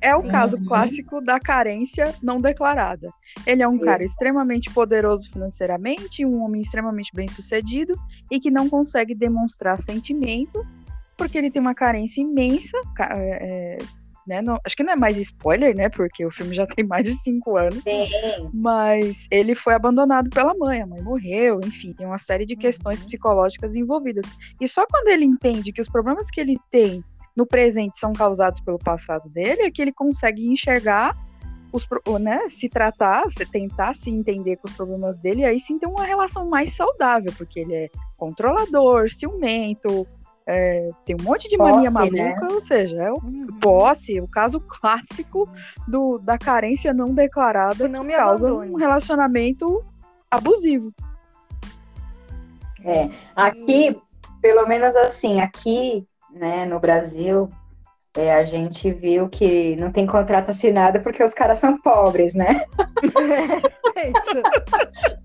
É 0.00 0.14
o 0.14 0.22
caso 0.22 0.56
uhum. 0.56 0.66
clássico 0.66 1.20
da 1.20 1.40
carência 1.40 2.14
não 2.22 2.40
declarada. 2.40 3.10
Ele 3.46 3.62
é 3.62 3.68
um 3.68 3.76
Isso. 3.76 3.84
cara 3.84 4.04
extremamente 4.04 4.72
poderoso 4.72 5.30
financeiramente, 5.32 6.24
um 6.24 6.42
homem 6.42 6.62
extremamente 6.62 7.10
bem-sucedido 7.14 7.94
e 8.30 8.38
que 8.38 8.50
não 8.50 8.68
consegue 8.68 9.14
demonstrar 9.14 9.80
sentimento 9.80 10.64
porque 11.16 11.36
ele 11.36 11.50
tem 11.50 11.60
uma 11.60 11.74
carência 11.74 12.20
imensa. 12.20 12.78
É, 13.00 13.78
né, 14.28 14.42
não, 14.42 14.58
acho 14.64 14.76
que 14.76 14.84
não 14.84 14.92
é 14.92 14.96
mais 14.96 15.16
spoiler, 15.16 15.74
né? 15.74 15.88
Porque 15.88 16.24
o 16.24 16.30
filme 16.30 16.54
já 16.54 16.66
tem 16.66 16.86
mais 16.86 17.02
de 17.02 17.14
cinco 17.14 17.56
anos. 17.56 17.82
Sim. 17.82 18.06
Mas 18.54 19.26
ele 19.30 19.54
foi 19.54 19.74
abandonado 19.74 20.30
pela 20.30 20.54
mãe, 20.54 20.82
a 20.82 20.86
mãe 20.86 21.02
morreu, 21.02 21.60
enfim, 21.64 21.92
tem 21.92 22.06
uma 22.06 22.18
série 22.18 22.46
de 22.46 22.54
questões 22.54 23.00
uhum. 23.00 23.06
psicológicas 23.06 23.74
envolvidas. 23.74 24.26
E 24.60 24.68
só 24.68 24.86
quando 24.86 25.08
ele 25.08 25.24
entende 25.24 25.72
que 25.72 25.80
os 25.80 25.88
problemas 25.88 26.30
que 26.30 26.40
ele 26.40 26.56
tem 26.70 27.02
no 27.38 27.46
presente 27.46 27.96
são 27.96 28.12
causados 28.12 28.58
pelo 28.58 28.80
passado 28.80 29.28
dele, 29.28 29.62
é 29.62 29.70
que 29.70 29.80
ele 29.80 29.92
consegue 29.92 30.44
enxergar 30.44 31.16
os, 31.72 31.86
né, 32.20 32.48
se 32.48 32.68
tratar, 32.68 33.30
se 33.30 33.46
tentar 33.46 33.94
se 33.94 34.10
entender 34.10 34.56
com 34.56 34.66
os 34.66 34.74
problemas 34.74 35.16
dele, 35.16 35.42
e 35.42 35.44
aí 35.44 35.60
sim 35.60 35.78
ter 35.78 35.86
uma 35.86 36.04
relação 36.04 36.48
mais 36.48 36.74
saudável, 36.74 37.32
porque 37.38 37.60
ele 37.60 37.74
é 37.74 37.88
controlador, 38.16 39.08
ciumento, 39.08 40.04
é, 40.48 40.90
tem 41.04 41.14
um 41.14 41.22
monte 41.22 41.48
de 41.48 41.56
posse, 41.56 41.72
mania 41.72 41.90
maluca, 41.92 42.16
né? 42.16 42.48
ou 42.50 42.60
seja, 42.60 42.96
é 43.00 43.12
o 43.12 43.22
uhum. 43.22 43.46
posse, 43.60 44.20
o 44.20 44.26
caso 44.26 44.58
clássico 44.58 45.48
do, 45.86 46.18
da 46.18 46.36
carência 46.36 46.92
não 46.92 47.14
declarada 47.14 47.86
não 47.86 48.04
que 48.04 48.16
causa 48.16 48.48
abandone. 48.48 48.72
um 48.72 48.76
relacionamento 48.76 49.84
abusivo. 50.28 50.92
É, 52.84 53.08
aqui, 53.36 53.96
pelo 54.40 54.66
menos 54.66 54.96
assim, 54.96 55.40
aqui 55.40 56.04
né, 56.38 56.64
no 56.64 56.78
Brasil, 56.78 57.50
é, 58.16 58.34
a 58.34 58.44
gente 58.44 58.90
viu 58.90 59.28
que 59.28 59.76
não 59.76 59.92
tem 59.92 60.06
contrato 60.06 60.50
assinado 60.50 61.00
porque 61.00 61.22
os 61.22 61.34
caras 61.34 61.58
são 61.58 61.78
pobres, 61.80 62.34
né? 62.34 62.64
É, 63.96 64.12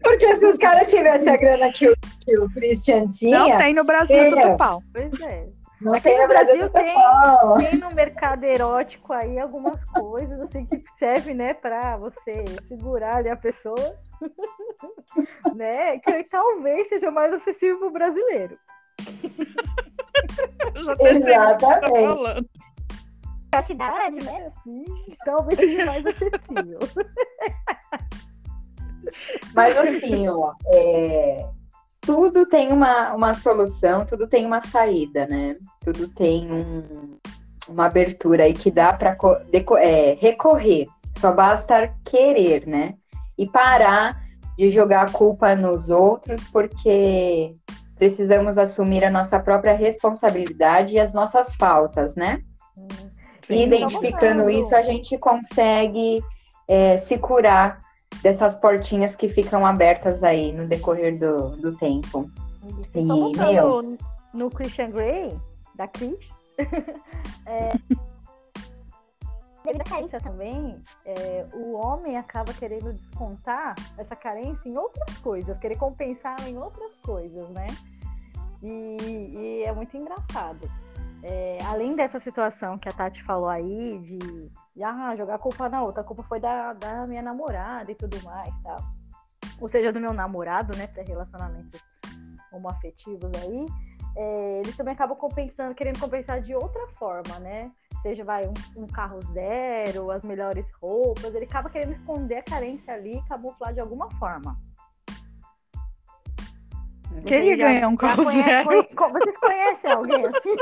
porque 0.03 0.35
se 0.37 0.45
os 0.45 0.57
caras 0.57 0.89
tivessem 0.89 1.29
a 1.29 1.37
grana 1.37 1.71
que 1.71 1.87
o, 1.87 1.95
que 2.21 2.37
o 2.37 2.49
Christian 2.49 3.07
tinha. 3.07 3.39
Não 3.39 3.57
tem 3.57 3.73
no 3.73 3.83
Brasil 3.83 4.29
do 4.29 4.57
pau. 4.57 4.81
Pois 4.91 5.21
é. 5.21 5.47
Não 5.81 5.93
Aqui 5.93 6.03
tem 6.03 6.21
no 6.21 6.27
Brasil, 6.27 6.57
Brasil 6.57 6.69
tem, 6.69 7.69
tem, 7.69 7.79
no 7.79 7.91
mercado 7.93 8.45
erótico 8.45 9.11
aí 9.11 9.37
algumas 9.37 9.83
coisas 9.83 10.39
assim 10.39 10.65
que 10.65 10.81
serve, 10.97 11.33
né, 11.33 11.53
para 11.53 11.97
você 11.97 12.45
segurar 12.63 13.17
ali 13.17 13.29
a 13.29 13.35
pessoa, 13.35 13.95
né? 15.53 15.99
Que 15.99 16.23
talvez 16.23 16.87
seja 16.87 17.11
mais 17.11 17.33
acessível 17.33 17.91
para 17.91 18.11
o 20.75 20.95
brasileiro. 20.97 21.17
Exatamente. 21.17 22.49
A 23.51 23.61
cidade, 23.61 24.15
né? 24.23 24.47
Assim, 24.47 24.83
talvez 25.23 25.59
seja 25.59 25.85
mais 25.85 26.05
acessível. 26.05 26.79
Mas 29.53 29.77
assim, 29.77 30.27
ó, 30.27 30.53
é, 30.65 31.45
tudo 32.01 32.45
tem 32.45 32.71
uma, 32.71 33.13
uma 33.13 33.33
solução, 33.33 34.05
tudo 34.05 34.27
tem 34.27 34.45
uma 34.45 34.61
saída, 34.65 35.27
né? 35.27 35.55
Tudo 35.83 36.07
tem 36.07 36.51
um, 36.51 37.19
uma 37.67 37.85
abertura 37.85 38.43
aí 38.43 38.53
que 38.53 38.71
dá 38.71 38.91
para 38.93 39.15
é, 39.79 40.17
recorrer. 40.19 40.87
Só 41.17 41.31
basta 41.31 41.93
querer, 42.03 42.65
né? 42.67 42.95
E 43.37 43.47
parar 43.47 44.23
de 44.57 44.69
jogar 44.69 45.07
a 45.07 45.11
culpa 45.11 45.55
nos 45.55 45.89
outros, 45.89 46.43
porque 46.45 47.53
precisamos 48.03 48.57
assumir 48.57 49.05
a 49.05 49.09
nossa 49.09 49.39
própria 49.39 49.73
responsabilidade 49.73 50.95
e 50.95 50.99
as 50.99 51.13
nossas 51.13 51.55
faltas, 51.55 52.15
né? 52.15 52.43
Sim, 53.41 53.53
e 53.53 53.63
identificando 53.63 54.49
isso, 54.49 54.75
a 54.75 54.81
gente 54.81 55.17
consegue 55.17 56.21
é, 56.67 56.97
se 56.97 57.17
curar 57.17 57.79
dessas 58.21 58.55
portinhas 58.55 59.15
que 59.15 59.29
ficam 59.29 59.65
abertas 59.65 60.21
aí 60.21 60.51
no 60.51 60.67
decorrer 60.67 61.17
do, 61.17 61.55
do 61.55 61.77
tempo. 61.77 62.29
Isso. 62.81 62.97
E, 62.97 63.07
só 63.07 63.53
meu... 63.53 63.97
no 64.33 64.49
Christian 64.49 64.89
Grey, 64.89 65.39
da 65.73 65.87
Chris, 65.87 66.27
é, 67.47 67.69
devido 69.63 69.81
à 69.81 69.83
carência 69.85 70.19
também, 70.19 70.81
é, 71.05 71.45
o 71.53 71.73
homem 71.73 72.17
acaba 72.17 72.53
querendo 72.53 72.91
descontar 72.91 73.75
essa 73.97 74.15
carência 74.15 74.67
em 74.67 74.77
outras 74.77 75.17
coisas, 75.19 75.57
querer 75.57 75.77
compensar 75.77 76.35
em 76.47 76.57
outras 76.57 76.93
coisas, 76.97 77.49
né? 77.49 77.67
E, 78.63 78.97
e 79.01 79.63
é 79.63 79.73
muito 79.73 79.95
engraçado. 79.97 80.71
É, 81.21 81.57
além 81.65 81.95
dessa 81.95 82.19
situação 82.19 82.77
que 82.77 82.89
a 82.89 82.91
Tati 82.91 83.23
falou 83.23 83.49
aí, 83.49 83.99
de, 83.99 84.17
de 84.17 84.83
ah, 84.83 85.15
jogar 85.15 85.35
a 85.35 85.39
culpa 85.39 85.69
na 85.69 85.81
outra, 85.81 86.01
a 86.01 86.05
culpa 86.05 86.23
foi 86.23 86.39
da, 86.39 86.73
da 86.73 87.05
minha 87.05 87.21
namorada 87.21 87.91
e 87.91 87.95
tudo 87.95 88.21
mais, 88.23 88.53
tal. 88.61 88.79
Ou 89.59 89.69
seja, 89.69 89.91
do 89.91 89.99
meu 89.99 90.13
namorado, 90.13 90.75
né, 90.77 90.87
para 90.87 91.03
relacionamentos 91.03 91.79
homoafetivos 92.51 93.31
aí, 93.41 93.65
é, 94.15 94.59
eles 94.59 94.75
também 94.75 94.93
acabam 94.93 95.17
compensando, 95.17 95.75
querendo 95.75 95.99
compensar 95.99 96.41
de 96.41 96.53
outra 96.55 96.87
forma, 96.93 97.39
né? 97.39 97.71
seja 98.03 98.23
vai 98.23 98.45
um, 98.45 98.83
um, 98.83 98.85
carro 98.85 99.19
zero, 99.31 100.11
as 100.11 100.21
melhores 100.23 100.65
roupas, 100.81 101.33
ele 101.33 101.45
acaba 101.45 101.69
querendo 101.69 101.93
esconder 101.93 102.39
a 102.39 102.43
carência 102.43 102.93
ali 102.93 103.17
e 103.17 103.27
camuflar 103.27 103.73
de 103.73 103.79
alguma 103.79 104.11
forma. 104.19 104.59
Queria 107.25 107.57
já, 107.57 107.67
ganhar 107.67 107.87
um 107.87 107.95
carro 107.95 108.23
conhece, 108.23 108.43
zero. 108.43 108.87
vocês 109.11 109.37
conhecem 109.37 109.91
alguém 109.91 110.25
assim? 110.25 110.55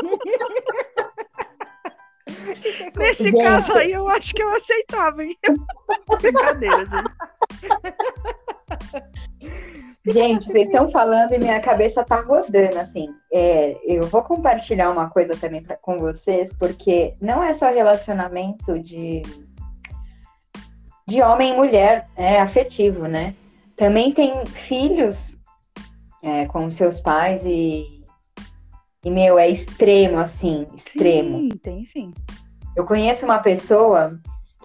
Nesse 2.97 3.31
gente. 3.31 3.43
caso 3.43 3.73
aí, 3.73 3.91
eu 3.91 4.07
acho 4.07 4.33
que 4.33 4.41
eu 4.41 4.49
aceitava, 4.55 5.23
hein? 5.23 5.37
Brincadeira, 6.21 6.85
gente. 6.85 7.11
Gente, 10.03 10.45
vocês 10.47 10.65
estão 10.65 10.89
falando 10.89 11.33
e 11.33 11.37
minha 11.37 11.59
cabeça 11.59 12.03
tá 12.03 12.21
rodando, 12.21 12.79
assim. 12.79 13.13
É, 13.31 13.77
eu 13.85 14.03
vou 14.07 14.23
compartilhar 14.23 14.89
uma 14.89 15.09
coisa 15.09 15.35
também 15.37 15.61
pra, 15.61 15.75
com 15.75 15.97
vocês, 15.97 16.51
porque 16.53 17.13
não 17.21 17.43
é 17.43 17.53
só 17.53 17.71
relacionamento 17.71 18.79
de, 18.79 19.21
de 21.07 21.21
homem 21.21 21.53
e 21.53 21.55
mulher, 21.55 22.07
é 22.15 22.39
afetivo, 22.39 23.07
né? 23.07 23.35
Também 23.75 24.11
tem 24.11 24.43
filhos 24.47 25.37
é, 26.21 26.45
com 26.45 26.69
seus 26.69 26.99
pais 26.99 27.41
e, 27.45 28.03
e, 29.03 29.09
meu, 29.09 29.37
é 29.37 29.49
extremo, 29.49 30.19
assim, 30.19 30.65
extremo. 30.75 31.39
Sim, 31.39 31.49
tem 31.61 31.85
sim. 31.85 32.13
Eu 32.75 32.85
conheço 32.85 33.25
uma 33.25 33.39
pessoa 33.39 34.19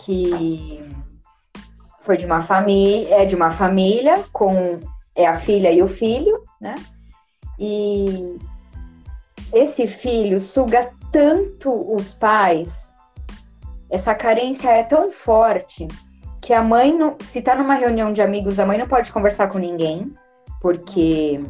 que 0.04 0.84
foi 2.00 2.16
de 2.16 2.26
uma 2.26 2.42
família, 2.42 3.22
é 3.22 3.26
de 3.26 3.34
uma 3.34 3.50
família 3.50 4.22
com 4.32 4.78
é 5.14 5.26
a 5.26 5.40
filha 5.40 5.72
e 5.72 5.82
o 5.82 5.88
filho, 5.88 6.42
né? 6.60 6.74
E 7.58 8.38
esse 9.52 9.88
filho 9.88 10.40
suga 10.40 10.90
tanto 11.10 11.72
os 11.94 12.12
pais, 12.12 12.86
essa 13.90 14.14
carência 14.14 14.68
é 14.68 14.82
tão 14.82 15.10
forte 15.10 15.86
que 16.42 16.52
a 16.52 16.62
mãe 16.62 16.92
não, 16.92 17.16
se 17.20 17.40
tá 17.40 17.54
numa 17.54 17.74
reunião 17.74 18.12
de 18.12 18.20
amigos, 18.20 18.58
a 18.58 18.66
mãe 18.66 18.78
não 18.78 18.86
pode 18.86 19.10
conversar 19.10 19.48
com 19.48 19.58
ninguém, 19.58 20.14
porque 20.60 21.40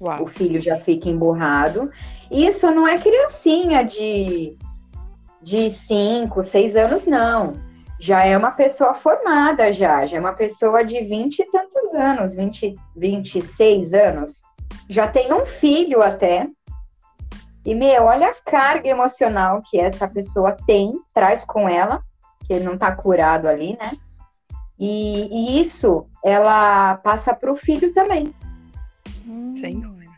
Uau. 0.00 0.24
o 0.24 0.26
filho 0.26 0.60
já 0.60 0.76
fica 0.76 1.08
emburrado. 1.08 1.90
Isso 2.30 2.70
não 2.70 2.86
é 2.86 2.98
criancinha 2.98 3.84
de 3.84 4.56
de 5.42 5.70
5, 5.70 6.42
6 6.42 6.76
anos, 6.76 7.06
não 7.06 7.54
já 8.00 8.24
é 8.24 8.36
uma 8.36 8.50
pessoa 8.50 8.94
formada 8.94 9.70
já, 9.72 10.06
já 10.06 10.16
é 10.16 10.20
uma 10.20 10.32
pessoa 10.32 10.82
de 10.82 11.04
20 11.04 11.38
e 11.38 11.50
tantos 11.50 11.94
anos, 11.94 12.34
20, 12.34 12.74
26 12.96 13.92
anos. 13.92 14.30
Já 14.88 15.06
tem 15.06 15.32
um 15.32 15.44
filho 15.44 16.02
até. 16.02 16.48
E, 17.62 17.74
meu, 17.74 18.04
olha 18.04 18.30
a 18.30 18.50
carga 18.50 18.88
emocional 18.88 19.60
que 19.62 19.78
essa 19.78 20.08
pessoa 20.08 20.56
tem, 20.66 20.94
traz 21.12 21.44
com 21.44 21.68
ela, 21.68 22.02
que 22.46 22.58
não 22.58 22.78
tá 22.78 22.90
curado 22.90 23.46
ali, 23.46 23.76
né? 23.78 23.90
E, 24.80 25.28
e 25.30 25.60
isso 25.60 26.06
ela 26.24 26.96
passa 26.96 27.34
para 27.34 27.52
o 27.52 27.56
filho 27.56 27.92
também. 27.92 28.34
Hum. 29.28 29.54
Sem 29.54 29.78
dúvida. 29.78 30.10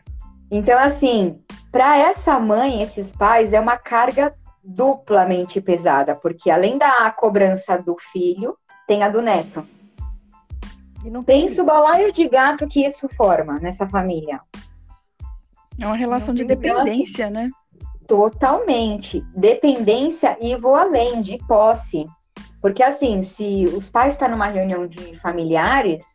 Então, 0.49 0.79
assim, 0.79 1.41
para 1.69 1.97
essa 1.97 2.39
mãe, 2.39 2.81
esses 2.81 3.11
pais, 3.11 3.51
é 3.51 3.59
uma 3.59 3.77
carga 3.77 4.33
duplamente 4.63 5.59
pesada, 5.59 6.15
porque 6.15 6.49
além 6.49 6.77
da 6.77 7.11
cobrança 7.11 7.77
do 7.77 7.97
filho, 8.13 8.57
tem 8.87 9.03
a 9.03 9.09
do 9.09 9.21
neto. 9.21 9.67
E 11.03 11.09
não 11.09 11.23
Pensa 11.23 11.61
o 11.61 11.65
balaio 11.65 12.13
de 12.13 12.29
gato 12.29 12.65
que 12.67 12.85
isso 12.85 13.09
forma 13.09 13.59
nessa 13.59 13.85
família. 13.85 14.39
É 15.81 15.85
uma 15.85 15.97
relação 15.97 16.33
de 16.33 16.45
dependência, 16.45 17.29
né? 17.29 17.49
Totalmente. 18.07 19.21
Dependência 19.35 20.37
e 20.39 20.55
vou 20.55 20.75
além, 20.75 21.21
de 21.21 21.37
posse. 21.39 22.05
Porque 22.63 22.81
assim, 22.81 23.23
se 23.23 23.65
os 23.75 23.89
pais 23.89 24.13
estão 24.13 24.29
tá 24.29 24.33
numa 24.33 24.47
reunião 24.47 24.87
de 24.87 25.19
familiares, 25.19 26.13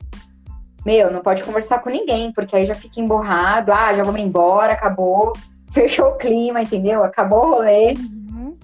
meu, 0.85 1.13
não 1.13 1.21
pode 1.21 1.45
conversar 1.45 1.81
com 1.81 1.91
ninguém, 1.91 2.33
porque 2.33 2.57
aí 2.57 2.65
já 2.65 2.75
fica 2.75 2.99
emborrado, 2.99 3.71
ah, 3.71 3.93
já 3.93 4.03
vamos 4.03 4.23
embora, 4.23 4.73
acabou, 4.73 5.35
fechou 5.75 6.09
o 6.09 6.17
clima, 6.17 6.63
entendeu? 6.63 7.05
Acabou 7.05 7.49
o 7.49 7.51
rolê. 7.57 7.93
Uhum. 7.93 8.57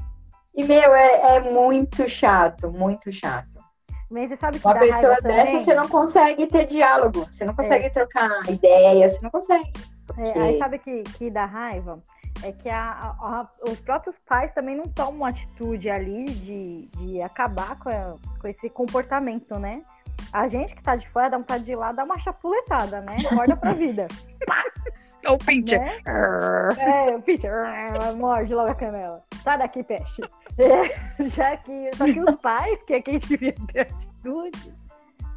E, 0.56 0.64
meu, 0.64 0.94
é, 0.94 1.36
é 1.36 1.40
muito 1.40 2.08
chato, 2.08 2.72
muito 2.72 3.12
chato. 3.12 3.52
Mas 4.10 4.30
você 4.30 4.36
sabe 4.38 4.58
que 4.58 4.66
Uma 4.66 4.78
pessoa 4.78 5.16
dessa 5.16 5.44
também... 5.44 5.64
você 5.64 5.74
não 5.74 5.86
consegue 5.86 6.46
ter 6.46 6.66
diálogo, 6.66 7.26
você 7.30 7.44
não 7.44 7.54
consegue 7.54 7.84
é. 7.84 7.90
trocar 7.90 8.48
ideias, 8.48 9.12
você 9.12 9.20
não 9.20 9.30
consegue. 9.30 9.70
Porque... 10.06 10.22
É, 10.22 10.40
aí 10.40 10.56
sabe 10.56 10.78
que, 10.78 11.02
que 11.02 11.30
dá 11.30 11.44
raiva? 11.44 12.00
É 12.44 12.52
que 12.52 12.68
a, 12.68 13.16
a, 13.18 13.48
os 13.66 13.80
próprios 13.80 14.18
pais 14.18 14.52
também 14.52 14.76
não 14.76 14.84
tomam 14.84 15.24
atitude 15.24 15.88
ali 15.88 16.26
de, 16.26 16.88
de 16.98 17.22
acabar 17.22 17.78
com, 17.78 17.88
a, 17.88 18.16
com 18.38 18.46
esse 18.46 18.68
comportamento, 18.68 19.58
né? 19.58 19.82
A 20.30 20.46
gente 20.46 20.74
que 20.74 20.82
tá 20.82 20.94
de 20.94 21.08
fora 21.08 21.30
dá 21.30 21.38
vontade 21.38 21.64
de 21.64 21.72
ir 21.72 21.76
lá 21.76 21.90
dar 21.90 22.04
uma 22.04 22.18
chapuletada, 22.18 23.00
né? 23.00 23.16
Acorda 23.30 23.56
pra 23.56 23.72
vida. 23.72 24.06
É 25.24 25.30
o 25.30 25.38
pincher. 25.38 25.80
Né? 25.80 26.00
É, 26.78 27.16
o 27.16 27.22
pincher. 27.22 27.50
Morde 28.16 28.54
logo 28.54 28.70
a 28.70 28.74
canela. 28.74 29.24
Sai 29.42 29.56
daqui, 29.56 29.82
peixe. 29.82 30.22
É, 30.56 31.24
já 31.30 31.56
que, 31.56 31.90
só 31.96 32.04
que 32.04 32.20
os 32.20 32.36
pais, 32.36 32.80
que 32.84 32.94
é 32.94 33.02
quem 33.02 33.18
devia 33.18 33.52
ter 33.72 33.80
atitude, 33.80 34.72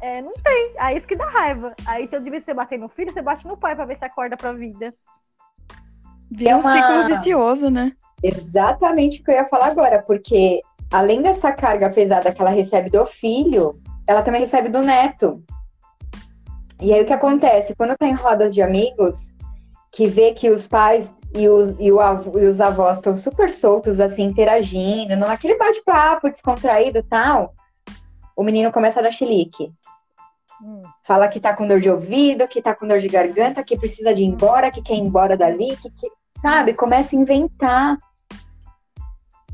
é, 0.00 0.22
não 0.22 0.32
tem. 0.32 0.74
Aí 0.78 0.96
isso 0.96 1.08
que 1.08 1.16
dá 1.16 1.28
raiva. 1.28 1.74
Aí 1.86 2.04
então, 2.04 2.22
de 2.22 2.30
vez 2.30 2.44
você 2.44 2.54
bater 2.54 2.78
no 2.78 2.88
filho, 2.88 3.12
você 3.12 3.20
bate 3.20 3.44
no 3.44 3.56
pai 3.56 3.74
pra 3.74 3.84
ver 3.84 3.98
se 3.98 4.04
acorda 4.04 4.36
pra 4.36 4.52
vida. 4.52 4.94
Vira 6.30 6.52
é 6.52 6.56
um 6.56 6.62
ciclo 6.62 7.06
vicioso, 7.06 7.70
né? 7.70 7.92
Exatamente 8.22 9.20
o 9.20 9.24
que 9.24 9.30
eu 9.30 9.36
ia 9.36 9.44
falar 9.44 9.66
agora, 9.66 10.02
porque 10.02 10.60
além 10.90 11.22
dessa 11.22 11.52
carga 11.52 11.90
pesada 11.90 12.32
que 12.32 12.40
ela 12.40 12.50
recebe 12.50 12.90
do 12.90 13.04
filho, 13.06 13.78
ela 14.06 14.22
também 14.22 14.40
recebe 14.40 14.68
do 14.68 14.80
neto. 14.80 15.42
E 16.80 16.92
aí 16.92 17.02
o 17.02 17.06
que 17.06 17.12
acontece? 17.12 17.74
Quando 17.74 17.96
tá 17.96 18.06
em 18.06 18.14
rodas 18.14 18.54
de 18.54 18.62
amigos, 18.62 19.36
que 19.92 20.06
vê 20.06 20.32
que 20.32 20.50
os 20.50 20.66
pais 20.66 21.10
e 21.34 21.48
os, 21.48 21.74
e, 21.78 21.90
o, 21.92 22.00
e 22.38 22.46
os 22.46 22.60
avós 22.60 22.98
estão 22.98 23.16
super 23.16 23.50
soltos, 23.50 24.00
assim, 24.00 24.24
interagindo, 24.24 25.16
naquele 25.16 25.56
bate-papo 25.56 26.30
descontraído 26.30 26.98
e 26.98 27.02
tal, 27.02 27.54
o 28.36 28.42
menino 28.42 28.72
começa 28.72 29.00
a 29.00 29.02
dar 29.02 29.10
chilique. 29.10 29.72
Hum. 30.62 30.82
Fala 31.04 31.28
que 31.28 31.40
tá 31.40 31.54
com 31.54 31.66
dor 31.66 31.80
de 31.80 31.90
ouvido, 31.90 32.48
que 32.48 32.60
tá 32.60 32.74
com 32.74 32.86
dor 32.86 32.98
de 32.98 33.08
garganta, 33.08 33.62
que 33.62 33.78
precisa 33.78 34.14
de 34.14 34.22
ir 34.22 34.26
embora, 34.26 34.70
que 34.70 34.82
quer 34.82 34.94
ir 34.94 35.00
embora 35.00 35.36
dali, 35.36 35.76
que, 35.76 35.90
que 35.90 36.10
sabe? 36.32 36.74
Começa 36.74 37.14
a 37.14 37.18
inventar. 37.18 37.96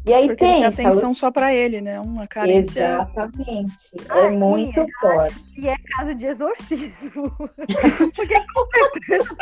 E 0.06 0.12
aí 0.12 0.26
Porque 0.26 0.44
pensa. 0.44 0.76
Tem 0.76 0.86
atenção 0.86 1.14
só 1.14 1.30
para 1.30 1.54
ele, 1.54 1.80
né? 1.80 1.98
Uma 1.98 2.26
carência. 2.26 2.84
Exatamente. 2.84 3.74
é 4.10 4.28
muito 4.28 4.80
é, 4.80 4.86
forte. 5.00 5.42
E 5.56 5.68
é 5.68 5.76
caso 5.96 6.14
de 6.14 6.26
exorcismo. 6.26 7.30
Porque 8.14 8.34
com 8.52 8.66
certeza. 8.66 9.36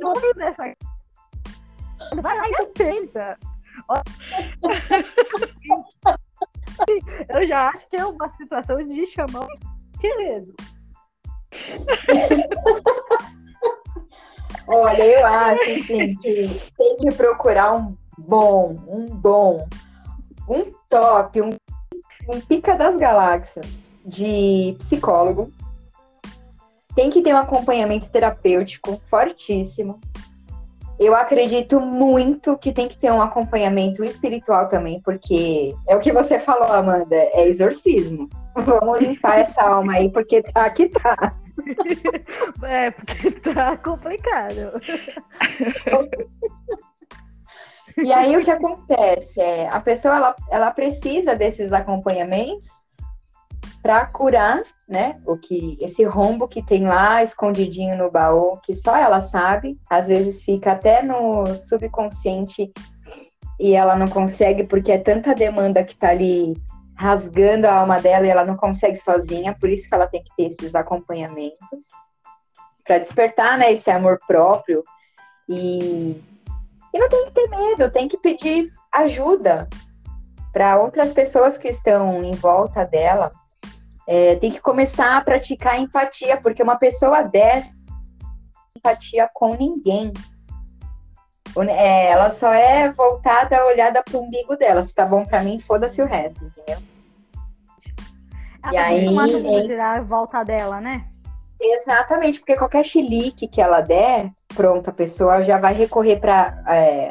Nome 0.00 0.34
dessa. 0.34 0.72
Vai 2.22 2.36
lá 2.36 2.48
e 2.48 2.66
tenta. 2.66 3.36
Eu 7.28 7.46
já 7.46 7.68
acho 7.68 7.88
que 7.88 7.96
é 7.96 8.04
uma 8.04 8.28
situação 8.30 8.78
de 8.78 9.06
chamar 9.06 9.46
o 9.46 9.98
querido. 10.00 10.54
Olha, 14.70 15.02
eu 15.02 15.26
acho 15.26 15.62
assim, 15.62 16.14
que 16.16 16.46
tem 16.76 16.96
que 16.98 17.10
procurar 17.12 17.74
um 17.74 17.96
bom, 18.18 18.76
um 18.86 19.06
bom, 19.06 19.66
um 20.46 20.70
top, 20.90 21.40
um, 21.40 21.50
um 22.28 22.38
pica 22.42 22.74
das 22.74 22.94
galáxias 22.98 23.66
de 24.04 24.76
psicólogo. 24.78 25.50
Tem 26.94 27.08
que 27.08 27.22
ter 27.22 27.32
um 27.32 27.38
acompanhamento 27.38 28.10
terapêutico 28.10 29.00
fortíssimo. 29.08 29.98
Eu 30.98 31.14
acredito 31.14 31.80
muito 31.80 32.58
que 32.58 32.72
tem 32.72 32.88
que 32.88 32.96
ter 32.96 33.12
um 33.12 33.22
acompanhamento 33.22 34.02
espiritual 34.02 34.66
também, 34.66 35.00
porque 35.02 35.74
é 35.86 35.94
o 35.94 36.00
que 36.00 36.12
você 36.12 36.40
falou, 36.40 36.72
Amanda, 36.72 37.14
é 37.14 37.46
exorcismo. 37.46 38.28
Vamos 38.54 39.00
limpar 39.00 39.38
essa 39.38 39.62
alma 39.62 39.94
aí, 39.94 40.10
porque 40.10 40.42
tá 40.42 40.68
que 40.70 40.88
tá. 40.90 41.36
É, 42.64 42.90
porque 42.90 43.30
tá 43.30 43.76
complicado. 43.76 44.80
E 48.04 48.12
aí 48.12 48.36
o 48.36 48.44
que 48.44 48.50
acontece 48.50 49.40
é 49.40 49.68
a 49.68 49.80
pessoa 49.80 50.14
ela, 50.14 50.36
ela 50.52 50.70
precisa 50.70 51.34
desses 51.34 51.72
acompanhamentos 51.72 52.68
para 53.82 54.06
curar, 54.06 54.62
né? 54.88 55.20
O 55.26 55.36
que 55.36 55.76
esse 55.80 56.04
rombo 56.04 56.48
que 56.48 56.64
tem 56.64 56.86
lá 56.86 57.22
escondidinho 57.22 57.96
no 57.96 58.10
baú, 58.10 58.58
que 58.62 58.74
só 58.74 58.96
ela 58.96 59.20
sabe, 59.20 59.78
às 59.88 60.06
vezes 60.06 60.42
fica 60.42 60.72
até 60.72 61.02
no 61.02 61.46
subconsciente 61.68 62.72
e 63.58 63.74
ela 63.74 63.96
não 63.96 64.08
consegue 64.08 64.64
porque 64.64 64.92
é 64.92 64.98
tanta 64.98 65.34
demanda 65.34 65.82
que 65.82 65.96
tá 65.96 66.10
ali 66.10 66.54
rasgando 66.96 67.66
a 67.66 67.74
alma 67.74 68.00
dela 68.00 68.26
e 68.26 68.30
ela 68.30 68.44
não 68.44 68.56
consegue 68.56 68.96
sozinha, 68.96 69.56
por 69.58 69.68
isso 69.68 69.88
que 69.88 69.94
ela 69.94 70.06
tem 70.06 70.22
que 70.22 70.30
ter 70.36 70.50
esses 70.50 70.74
acompanhamentos 70.74 71.86
para 72.84 72.98
despertar, 72.98 73.56
né, 73.56 73.72
esse 73.72 73.90
amor 73.90 74.18
próprio 74.26 74.82
e, 75.48 76.20
e 76.92 76.98
não 76.98 77.08
tem 77.08 77.26
que 77.26 77.32
ter 77.32 77.48
medo, 77.48 77.90
tem 77.90 78.08
que 78.08 78.18
pedir 78.18 78.68
ajuda 78.92 79.68
para 80.52 80.80
outras 80.80 81.12
pessoas 81.12 81.56
que 81.56 81.68
estão 81.68 82.24
em 82.24 82.32
volta 82.32 82.84
dela. 82.84 83.30
É, 84.10 84.36
tem 84.36 84.50
que 84.50 84.58
começar 84.58 85.18
a 85.18 85.20
praticar 85.20 85.78
empatia, 85.78 86.40
porque 86.40 86.62
uma 86.62 86.76
pessoa 86.76 87.24
dessa 87.24 87.76
empatia 88.74 89.28
com 89.34 89.54
ninguém. 89.54 90.14
É, 91.68 92.10
ela 92.10 92.30
só 92.30 92.50
é 92.50 92.90
voltada, 92.90 93.66
olhada 93.66 94.02
para 94.02 94.16
o 94.16 94.22
umbigo 94.22 94.56
dela. 94.56 94.80
Se 94.80 94.94
tá 94.94 95.04
bom 95.04 95.26
para 95.26 95.42
mim, 95.42 95.60
foda-se 95.60 96.00
o 96.00 96.06
resto, 96.06 96.42
entendeu? 96.42 96.78
Ela 98.62 98.72
e 98.72 98.76
tá 98.76 98.84
aí, 98.84 99.06
em... 99.06 99.66
tirar 99.66 99.98
a 99.98 100.02
volta 100.02 100.42
dela, 100.42 100.80
né? 100.80 101.06
Exatamente, 101.60 102.38
porque 102.38 102.56
qualquer 102.56 102.84
chilique 102.84 103.46
que 103.46 103.60
ela 103.60 103.82
der, 103.82 104.30
pronto, 104.54 104.88
a 104.88 104.92
pessoa 104.92 105.42
já 105.42 105.58
vai 105.58 105.74
recorrer 105.74 106.18
para. 106.18 106.62
É, 106.66 107.08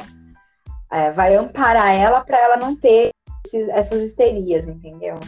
é, 0.92 1.12
vai 1.12 1.36
amparar 1.36 1.94
ela 1.94 2.22
para 2.22 2.40
ela 2.40 2.58
não 2.58 2.76
ter 2.76 3.12
esses, 3.46 3.70
essas 3.70 4.02
histerias, 4.02 4.68
entendeu? 4.68 5.20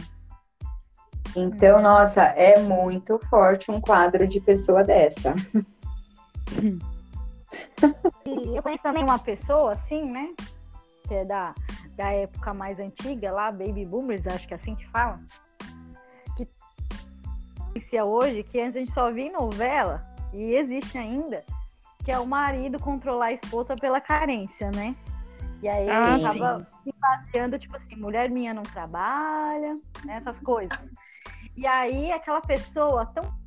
Então, 1.36 1.78
hum. 1.78 1.82
nossa, 1.82 2.22
é 2.22 2.60
muito 2.60 3.18
forte 3.28 3.70
um 3.70 3.80
quadro 3.80 4.26
de 4.26 4.40
pessoa 4.40 4.82
dessa. 4.84 5.34
E 8.26 8.56
eu 8.56 8.62
conheço 8.62 8.82
também 8.82 9.02
uma 9.02 9.18
pessoa, 9.18 9.72
assim, 9.72 10.10
né? 10.10 10.34
Que 11.08 11.14
é 11.14 11.24
da, 11.24 11.54
da 11.96 12.10
época 12.12 12.52
mais 12.52 12.78
antiga, 12.78 13.32
lá, 13.32 13.50
Baby 13.50 13.84
Boomers, 13.84 14.26
acho 14.26 14.46
que 14.46 14.54
é 14.54 14.56
assim 14.56 14.74
que 14.74 14.86
fala. 14.88 15.20
Que 16.36 18.02
hoje, 18.02 18.42
que 18.42 18.60
antes 18.60 18.76
a 18.76 18.78
gente 18.80 18.92
só 18.92 19.10
via 19.10 19.26
em 19.26 19.32
novela, 19.32 20.02
e 20.32 20.54
existe 20.54 20.98
ainda, 20.98 21.44
que 22.04 22.10
é 22.10 22.18
o 22.18 22.26
marido 22.26 22.78
controlar 22.78 23.26
a 23.26 23.32
esposa 23.32 23.76
pela 23.76 24.00
carência, 24.00 24.70
né? 24.70 24.94
E 25.62 25.68
aí 25.68 25.88
ah, 25.90 26.14
ele 26.14 26.22
tava 26.22 26.66
se 26.82 26.94
baseando, 26.98 27.58
tipo 27.58 27.76
assim, 27.76 27.96
mulher 27.96 28.30
minha 28.30 28.54
não 28.54 28.62
trabalha, 28.62 29.78
né, 30.04 30.16
essas 30.16 30.40
coisas. 30.40 30.78
E 31.56 31.66
aí 31.66 32.12
aquela 32.12 32.40
pessoa 32.40 33.06
tão 33.06 33.38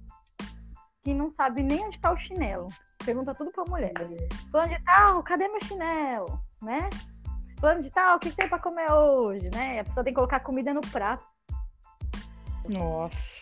que 1.03 1.13
não 1.13 1.31
sabe 1.31 1.61
nem 1.63 1.83
onde 1.83 1.97
está 1.97 2.11
o 2.11 2.17
chinelo 2.17 2.69
pergunta 3.03 3.35
tudo 3.35 3.51
pra 3.51 3.65
mulher. 3.65 3.93
Plano 4.51 4.69
de 4.69 4.83
tal, 4.83 5.23
cadê 5.23 5.47
meu 5.47 5.61
chinelo? 5.63 6.39
Né? 6.61 6.89
Plano 7.59 7.81
de 7.81 7.89
tal, 7.89 8.15
o 8.15 8.19
que 8.19 8.31
tem 8.31 8.47
pra 8.47 8.59
comer 8.59 8.91
hoje? 8.91 9.49
Né? 9.53 9.81
A 9.81 9.83
pessoa 9.83 10.03
tem 10.03 10.13
que 10.13 10.17
colocar 10.17 10.39
comida 10.39 10.73
no 10.73 10.81
prato. 10.81 11.25
Nossa. 12.67 13.41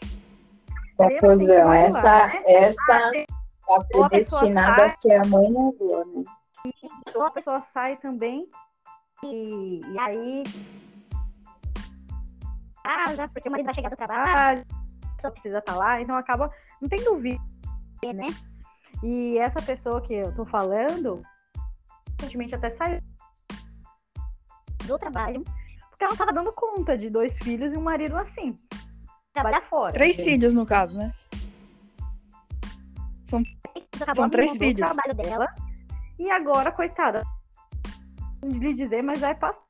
Confusão. 0.97 1.73
Essa, 1.73 2.27
né? 2.27 2.43
essa 2.45 3.11
tá 3.67 3.83
predestinada 3.89 4.85
a 4.85 4.89
ser 4.89 5.13
a 5.13 5.25
mãe 5.25 5.49
na 5.49 5.59
rua, 5.59 6.05
né? 6.05 6.23
Então 7.07 7.25
a 7.25 7.31
pessoa 7.31 7.61
sai 7.61 7.97
também 7.97 8.47
e, 9.23 9.81
e 9.83 9.99
aí 9.99 10.43
casa, 12.83 13.27
porque 13.29 13.47
o 13.47 13.51
marido 13.51 13.65
vai 13.65 13.75
chegar 13.75 13.89
do 13.89 13.95
trabalho, 13.95 14.65
só 15.19 15.29
precisa 15.31 15.59
estar 15.59 15.75
lá, 15.75 16.01
então 16.01 16.15
acaba 16.15 16.51
não 16.81 16.89
tem 16.89 17.03
dúvida, 17.03 17.39
né? 18.03 18.25
E 19.03 19.37
essa 19.37 19.61
pessoa 19.61 20.01
que 20.01 20.13
eu 20.13 20.33
tô 20.35 20.45
falando, 20.45 21.21
recentemente 22.19 22.55
até 22.55 22.69
saiu 22.69 23.01
do 24.85 24.97
trabalho, 24.97 25.43
porque 25.89 26.03
ela 26.03 26.11
não 26.11 26.17
tava 26.17 26.33
dando 26.33 26.51
conta 26.53 26.97
de 26.97 27.09
dois 27.09 27.37
filhos 27.37 27.71
e 27.73 27.77
um 27.77 27.81
marido 27.81 28.17
assim. 28.17 28.55
Trabalhar 29.33 29.61
fora. 29.61 29.93
Três 29.93 30.19
filhos, 30.19 30.53
no 30.53 30.65
caso, 30.65 30.97
né? 30.97 31.13
São, 33.23 33.41
são 34.15 34.29
três 34.29 34.57
filhos. 34.57 34.91
Trabalho 34.91 35.15
dela. 35.15 35.47
E 36.19 36.29
agora, 36.29 36.71
coitada, 36.71 37.23
de 38.43 38.59
lhe 38.59 38.73
dizer, 38.73 39.01
mas 39.01 39.21
vai 39.21 39.33
passar. 39.35 39.61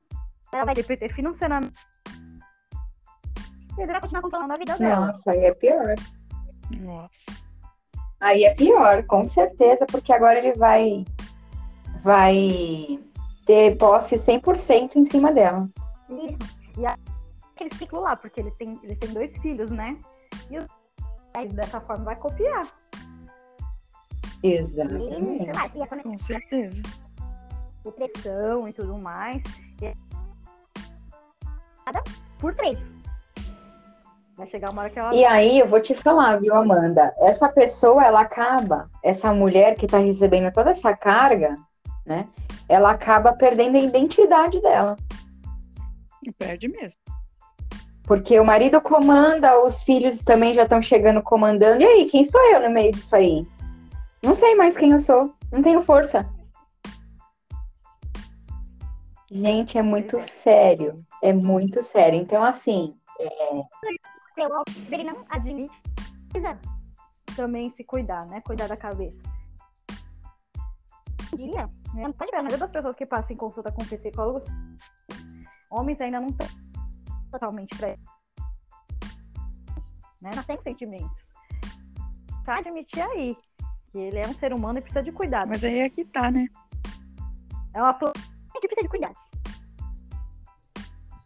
Ela 0.52 0.66
vai 0.66 0.76
ter 0.76 1.14
financeiramente. 1.14 1.74
E 3.82 3.84
ele 3.84 3.92
vai 3.94 4.02
continuar 4.02 4.22
controlando 4.22 4.54
a 4.54 4.58
vida 4.58 4.78
dela. 4.78 5.08
Nossa, 5.08 5.32
aí 5.32 5.46
é 5.46 5.54
pior. 5.54 5.96
Nossa. 6.80 7.32
Aí 8.20 8.44
é 8.44 8.54
pior, 8.54 9.04
com 9.08 9.26
certeza, 9.26 9.88
porque 9.88 10.14
agora 10.14 10.38
ele 10.38 10.54
vai 10.54 11.04
vai 12.04 13.00
ter 13.48 13.76
posse 13.78 14.18
100% 14.18 14.98
em 14.98 15.06
cima 15.06 15.32
dela. 15.32 15.68
Isso. 16.10 16.80
E 16.80 16.86
aquele 16.86 17.74
ciclo 17.76 18.02
lá, 18.02 18.16
porque 18.16 18.40
ele 18.40 18.52
tem, 18.52 18.80
eles 18.84 19.00
têm 19.00 19.14
dois 19.14 19.36
filhos, 19.38 19.72
né? 19.72 19.98
E 20.52 20.58
aí, 21.36 21.48
dessa 21.50 21.82
forma 21.82 22.06
vai 22.06 22.16
copiar. 22.16 22.68
Exatamente. 24.44 25.44
E, 25.44 25.52
lá, 25.52 25.72
e 25.74 25.82
essa 25.82 25.98
Com 25.98 26.18
certeza. 26.20 26.82
depressão 27.84 28.68
e 28.68 28.74
tudo 28.74 28.96
mais. 28.98 29.42
E... 29.82 29.94
Por 32.40 32.54
três. 32.56 33.01
Vai 34.38 34.48
chegar 34.48 34.72
uma 34.72 34.84
hora 34.84 34.90
que 34.90 35.00
ela. 35.00 35.14
E 35.14 35.26
aí, 35.26 35.60
eu 35.60 35.68
vou 35.68 35.82
te 35.82 35.94
falar, 35.94 36.40
viu, 36.40 36.56
Amanda? 36.56 37.14
Essa 37.20 37.50
pessoa, 37.50 38.04
ela 38.04 38.22
acaba, 38.22 38.90
essa 39.04 39.34
mulher 39.34 39.76
que 39.76 39.88
tá 39.88 39.98
recebendo 39.98 40.52
toda 40.54 40.72
essa 40.72 40.96
carga, 40.96 41.58
né? 42.06 42.28
Ela 42.68 42.92
acaba 42.92 43.34
perdendo 43.34 43.76
a 43.76 43.82
identidade 43.82 44.62
dela. 44.62 44.96
E 46.24 46.32
perde 46.32 46.68
mesmo. 46.68 47.00
Porque 48.04 48.40
o 48.40 48.46
marido 48.46 48.82
comanda, 48.82 49.62
os 49.64 49.82
filhos 49.84 50.20
também 50.20 50.54
já 50.54 50.64
estão 50.64 50.82
chegando 50.82 51.22
comandando. 51.22 51.82
E 51.82 51.86
aí, 51.86 52.06
quem 52.06 52.24
sou 52.26 52.42
eu 52.52 52.62
no 52.62 52.70
meio 52.70 52.92
disso 52.92 53.16
aí? 53.16 53.46
Não 54.24 54.36
sei 54.36 54.56
mais 54.56 54.78
quem 54.78 54.92
eu 54.92 55.00
sou. 55.00 55.34
Não 55.52 55.62
tenho 55.62 55.82
força. 55.82 56.28
Gente, 59.30 59.78
é 59.78 59.82
muito 59.82 60.20
sério. 60.22 61.04
É 61.22 61.34
muito 61.34 61.84
sério. 61.84 62.20
Então, 62.20 62.44
assim, 62.44 62.96
ele 64.92 65.04
não 65.04 65.26
admite. 65.30 65.82
Também 67.36 67.70
se 67.70 67.84
cuidar, 67.84 68.26
né? 68.28 68.42
Cuidar 68.42 68.68
da 68.68 68.78
cabeça. 68.78 69.22
Diria, 71.36 71.70
né? 71.94 72.12
Pode 72.18 72.32
ver, 72.32 72.38
a 72.38 72.44
maioria 72.44 72.58
das 72.58 72.72
pessoas 72.72 72.96
que 72.96 73.06
passam 73.06 73.34
em 73.34 73.38
consulta 73.38 73.72
com 73.72 73.86
psicólogos, 73.86 74.44
homens 75.70 76.02
ainda 76.02 76.20
não 76.20 76.28
estão 76.28 76.48
totalmente 77.32 77.76
pra 77.78 77.96
né? 80.22 80.30
Não 80.36 80.44
tem 80.44 80.60
sentimentos. 80.62 81.32
Tá 82.46 82.58
admitir 82.58 83.02
aí 83.02 83.36
que 83.92 83.98
ele 83.98 84.20
é 84.20 84.28
um 84.28 84.34
ser 84.34 84.54
humano 84.54 84.80
e 84.80 84.82
precisa 84.82 85.04
de 85.04 85.12
cuidado. 85.12 85.50
Mas 85.50 85.64
aí 85.64 85.80
é 85.80 85.90
que 85.90 86.06
tá, 86.06 86.30
né? 86.30 86.48
É 87.74 87.82
uma 87.82 87.94
planta 87.94 88.20
que 88.54 88.68
precisa 88.68 88.84
de 88.84 88.90
cuidado. 88.90 89.16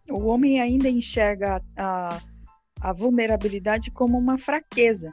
O 0.09 0.27
homem 0.27 0.61
ainda 0.61 0.87
enxerga 0.87 1.61
a, 1.77 2.21
a 2.85 2.93
vulnerabilidade 2.93 3.89
como 3.89 4.15
uma 4.15 4.37
fraqueza. 4.37 5.11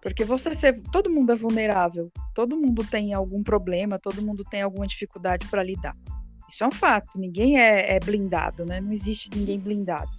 Porque 0.00 0.24
você 0.24 0.54
ser. 0.54 0.80
Todo 0.92 1.10
mundo 1.10 1.32
é 1.32 1.34
vulnerável. 1.34 2.12
Todo 2.32 2.56
mundo 2.56 2.84
tem 2.84 3.12
algum 3.12 3.42
problema, 3.42 3.98
todo 3.98 4.22
mundo 4.22 4.44
tem 4.44 4.62
alguma 4.62 4.86
dificuldade 4.86 5.46
para 5.48 5.64
lidar. 5.64 5.94
Isso 6.48 6.62
é 6.62 6.66
um 6.66 6.70
fato. 6.70 7.18
Ninguém 7.18 7.58
é, 7.58 7.96
é, 7.96 7.98
blindado, 7.98 8.64
né? 8.64 8.80
Não 8.80 8.92
existe 8.92 9.28
ninguém 9.34 9.58
blindado. 9.58 10.10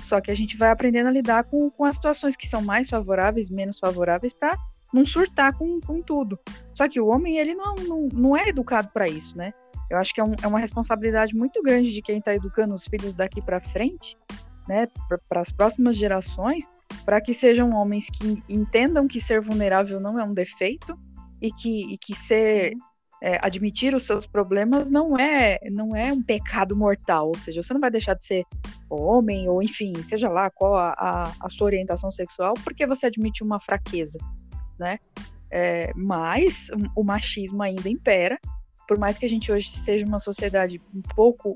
Só 0.00 0.20
que 0.20 0.30
a 0.30 0.34
gente 0.34 0.56
vai 0.56 0.70
aprendendo 0.70 1.06
a 1.06 1.12
lidar 1.12 1.44
com, 1.44 1.70
com 1.70 1.84
as 1.84 1.94
situações 1.94 2.36
que 2.36 2.48
são 2.48 2.60
mais 2.60 2.88
favoráveis, 2.88 3.48
menos 3.48 3.78
favoráveis, 3.78 4.32
para 4.32 4.58
não 4.92 5.06
surtar 5.06 5.56
com, 5.56 5.80
com 5.80 6.02
tudo. 6.02 6.38
Só 6.74 6.88
que 6.88 7.00
o 7.00 7.06
homem, 7.06 7.38
ele 7.38 7.54
não, 7.54 7.74
não, 7.76 8.08
não 8.12 8.36
é 8.36 8.48
educado 8.48 8.88
para 8.92 9.06
isso, 9.06 9.38
né? 9.38 9.52
Eu 9.88 9.98
acho 9.98 10.12
que 10.12 10.20
é, 10.20 10.24
um, 10.24 10.34
é, 10.42 10.46
uma 10.46 10.58
responsabilidade 10.58 11.34
muito 11.36 11.62
grande 11.62 11.92
de 11.92 12.02
quem 12.02 12.18
está 12.18 12.34
educando 12.34 12.74
os 12.74 12.86
filhos 12.86 13.14
daqui 13.14 13.40
para 13.40 13.60
frente, 13.60 14.16
né, 14.68 14.88
para 15.28 15.40
as 15.40 15.50
próximas 15.50 15.96
gerações, 15.96 16.64
para 17.04 17.20
que 17.20 17.34
sejam 17.34 17.70
homens 17.70 18.08
que 18.10 18.42
entendam 18.48 19.06
que 19.06 19.20
ser 19.20 19.40
vulnerável 19.40 20.00
não 20.00 20.18
é 20.18 20.24
um 20.24 20.34
defeito 20.34 20.98
e 21.40 21.50
que, 21.52 21.92
e 21.92 21.98
que 21.98 22.14
ser 22.14 22.74
é, 23.22 23.38
admitir 23.42 23.94
os 23.94 24.04
seus 24.04 24.26
problemas 24.26 24.90
não 24.90 25.18
é 25.18 25.58
não 25.70 25.94
é 25.94 26.12
um 26.12 26.22
pecado 26.22 26.76
mortal, 26.76 27.28
ou 27.28 27.38
seja, 27.38 27.62
você 27.62 27.72
não 27.72 27.80
vai 27.80 27.90
deixar 27.90 28.14
de 28.14 28.24
ser 28.24 28.44
homem 28.88 29.48
ou 29.48 29.62
enfim, 29.62 29.94
seja 30.02 30.28
lá 30.28 30.50
qual 30.50 30.74
a, 30.76 30.94
a, 30.98 31.32
a 31.40 31.48
sua 31.48 31.66
orientação 31.66 32.10
sexual, 32.10 32.54
porque 32.62 32.86
você 32.86 33.06
admite 33.06 33.42
uma 33.42 33.60
fraqueza, 33.60 34.18
né? 34.78 34.98
É, 35.50 35.92
mas 35.94 36.68
o 36.96 37.04
machismo 37.04 37.62
ainda 37.62 37.88
impera 37.88 38.38
por 38.86 38.98
mais 38.98 39.18
que 39.18 39.26
a 39.26 39.28
gente 39.28 39.50
hoje 39.50 39.70
seja 39.70 40.06
uma 40.06 40.20
sociedade 40.20 40.80
um 40.94 41.02
pouco 41.14 41.54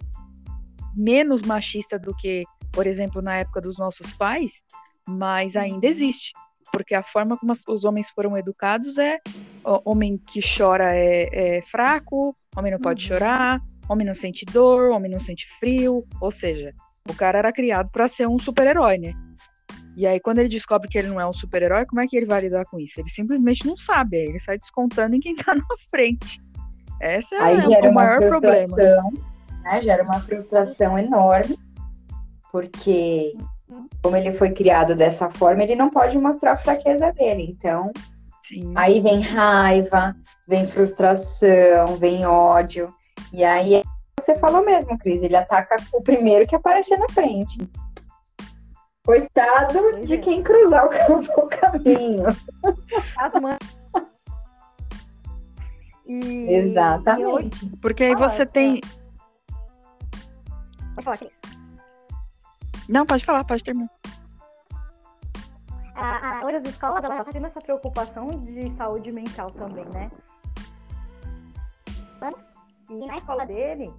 menos 0.95 1.43
machista 1.43 1.99
do 1.99 2.15
que, 2.15 2.45
por 2.73 2.87
exemplo, 2.87 3.23
na 3.23 3.37
época 3.37 3.61
dos 3.61 3.79
nossos 3.79 4.13
pais, 4.13 4.63
mas 5.07 5.57
ainda 5.57 5.87
uhum. 5.87 5.91
existe. 5.91 6.33
Porque 6.71 6.95
a 6.95 7.03
forma 7.03 7.37
como 7.39 7.53
os 7.69 7.85
homens 7.85 8.11
foram 8.11 8.37
educados 8.37 8.99
é 8.99 9.19
homem 9.65 10.19
que 10.19 10.41
chora 10.41 10.95
é, 10.95 11.59
é 11.59 11.63
fraco, 11.63 12.37
homem 12.57 12.73
não 12.73 12.79
pode 12.79 13.03
uhum. 13.05 13.17
chorar, 13.17 13.61
homem 13.89 14.07
não 14.07 14.15
sente 14.15 14.45
dor, 14.45 14.91
homem 14.91 15.11
não 15.11 15.21
sente 15.21 15.47
frio. 15.59 16.05
Ou 16.21 16.31
seja, 16.31 16.75
o 17.09 17.15
cara 17.15 17.39
era 17.39 17.53
criado 17.53 17.91
para 17.91 18.07
ser 18.07 18.29
um 18.29 18.39
super-herói, 18.39 18.99
né? 18.99 19.15
E 19.97 20.07
aí, 20.07 20.21
quando 20.21 20.39
ele 20.39 20.49
descobre 20.49 20.89
que 20.89 20.97
ele 20.97 21.09
não 21.09 21.21
é 21.21 21.27
um 21.27 21.33
super-herói, 21.33 21.85
como 21.85 22.01
é 22.01 22.07
que 22.07 22.17
ele 22.17 22.27
vai 22.27 22.43
lidar 22.43 22.65
com 22.67 22.79
isso? 22.79 23.01
Ele 23.01 23.09
simplesmente 23.09 23.67
não 23.67 23.77
sabe, 23.77 24.17
ele 24.17 24.39
sai 24.39 24.57
descontando 24.57 25.17
em 25.17 25.21
quem 25.21 25.35
tá 25.35 25.53
na 25.57 25.65
frente. 25.91 26.41
Essa 27.01 27.35
é 27.35 27.41
Aí 27.41 27.61
gera 27.63 27.91
o 27.91 27.95
maior 27.95 28.19
problema. 28.21 28.77
Né? 28.77 29.83
Gera 29.83 30.05
uma 30.05 30.21
frustração 30.21 30.97
enorme, 30.97 31.59
porque 32.51 33.37
como 34.03 34.17
ele 34.17 34.33
foi 34.33 34.51
criado 34.51 34.95
dessa 34.95 35.31
forma, 35.31 35.63
ele 35.63 35.77
não 35.77 35.91
pode 35.91 36.17
mostrar 36.19 36.53
a 36.53 36.59
fraqueza 36.59 37.13
dele. 37.13 37.57
Então, 37.59 37.93
Sim. 38.43 38.73
aí 38.77 39.01
vem 39.01 39.21
raiva, 39.21 40.17
vem 40.47 40.67
frustração, 40.67 41.97
vem 41.99 42.25
ódio. 42.25 42.93
E 43.33 43.45
aí 43.45 43.83
você 44.19 44.35
falou 44.37 44.65
mesmo, 44.65 44.99
Cris, 44.99 45.23
ele 45.23 45.37
ataca 45.37 45.77
o 45.93 46.03
primeiro 46.03 46.47
que 46.47 46.57
aparecer 46.57 46.99
na 46.99 47.09
frente. 47.11 47.59
Coitado 49.05 49.79
pois 49.79 50.07
de 50.07 50.15
é. 50.15 50.19
quem 50.19 50.43
cruzar 50.43 50.87
o 50.87 51.49
caminho. 51.49 52.27
As 53.17 53.35
mães 53.35 53.79
e, 56.09 56.55
Exatamente. 56.55 57.67
E 57.67 57.77
Porque 57.77 58.05
aí 58.05 58.15
você 58.15 58.47
tem. 58.47 58.81
Pode 60.95 61.05
falar, 61.05 61.19
Cris. 61.19 61.38
Não, 62.89 63.05
pode 63.05 63.25
falar, 63.25 63.45
pode 63.45 63.63
terminar. 63.63 63.91
A, 65.95 66.39
a, 66.39 66.45
hoje 66.45 66.57
as 66.57 66.65
escolas 66.65 67.03
ela 67.03 67.25
tá 67.25 67.33
tendo 67.33 67.47
essa 67.47 67.61
preocupação 67.61 68.29
de 68.45 68.71
saúde 68.71 69.11
mental 69.13 69.51
também, 69.51 69.85
né? 69.87 70.11
E 72.91 73.07
na 73.07 73.17
escola 73.17 73.45
dele, 73.45 73.93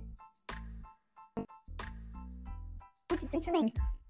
de 3.19 3.27
sentimentos. 3.27 4.03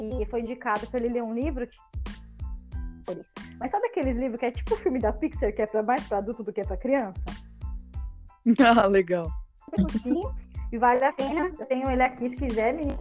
E 0.00 0.26
foi 0.26 0.40
indicado 0.40 0.86
para 0.88 0.98
ele 0.98 1.14
ler 1.14 1.22
um 1.22 1.32
livro 1.32 1.66
que 1.66 1.78
mas 3.58 3.70
sabe 3.70 3.86
aqueles 3.86 4.16
livros 4.16 4.40
que 4.40 4.46
é 4.46 4.50
tipo 4.50 4.74
o 4.74 4.78
filme 4.78 4.98
da 4.98 5.12
Pixar, 5.12 5.54
que 5.54 5.62
é 5.62 5.66
pra 5.66 5.82
mais 5.82 6.06
pra 6.08 6.18
adulto 6.18 6.42
do 6.42 6.52
que 6.52 6.62
pra 6.62 6.76
criança? 6.76 7.20
Ah, 8.60 8.86
legal. 8.86 9.26
e 10.70 10.76
vale 10.76 11.02
a 11.02 11.12
pena. 11.14 11.50
Eu 11.58 11.64
tenho 11.64 11.90
ele 11.90 12.02
aqui 12.02 12.28
se 12.28 12.36
quiser, 12.36 12.74
menino. 12.74 12.98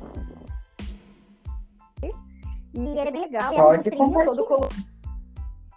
E 2.74 2.80
ele 2.80 3.00
é 3.00 3.12
bem 3.12 3.22
legal. 3.22 3.54
Pode 3.54 3.90
é 3.90 3.96
um 3.96 4.12
monstrinho 4.12 4.26
todo 4.26 4.46
colorido. 4.46 4.86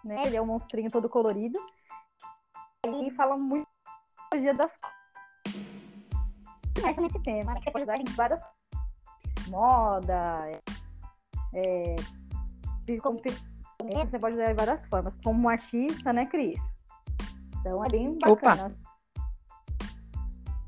Né? 0.05 0.23
Ele 0.25 0.37
é 0.37 0.43
um 0.43 0.47
monstrinho 0.47 0.91
todo 0.91 1.09
colorido. 1.09 1.59
E 2.87 3.11
fala 3.13 3.37
muito 3.37 3.67
dia 4.35 4.55
das 4.55 4.79
começa 6.75 7.01
nesse 7.01 7.19
tema, 7.21 7.55
né? 7.55 7.61
Que 7.61 7.65
você 7.65 7.71
pode 7.71 7.85
usar 7.85 7.97
em 7.97 8.05
várias 8.05 8.43
moda, 9.49 10.61
é, 11.55 11.97
como 13.03 13.19
você 13.19 14.19
pode 14.19 14.35
usar 14.35 14.49
de 14.49 14.55
várias 14.55 14.87
formas, 14.87 15.17
como 15.23 15.45
um 15.45 15.49
artista, 15.49 16.13
né, 16.13 16.27
Cris? 16.27 16.59
Então 17.61 17.85
é 17.85 17.89
bem 17.89 18.19
bacana. 18.19 18.67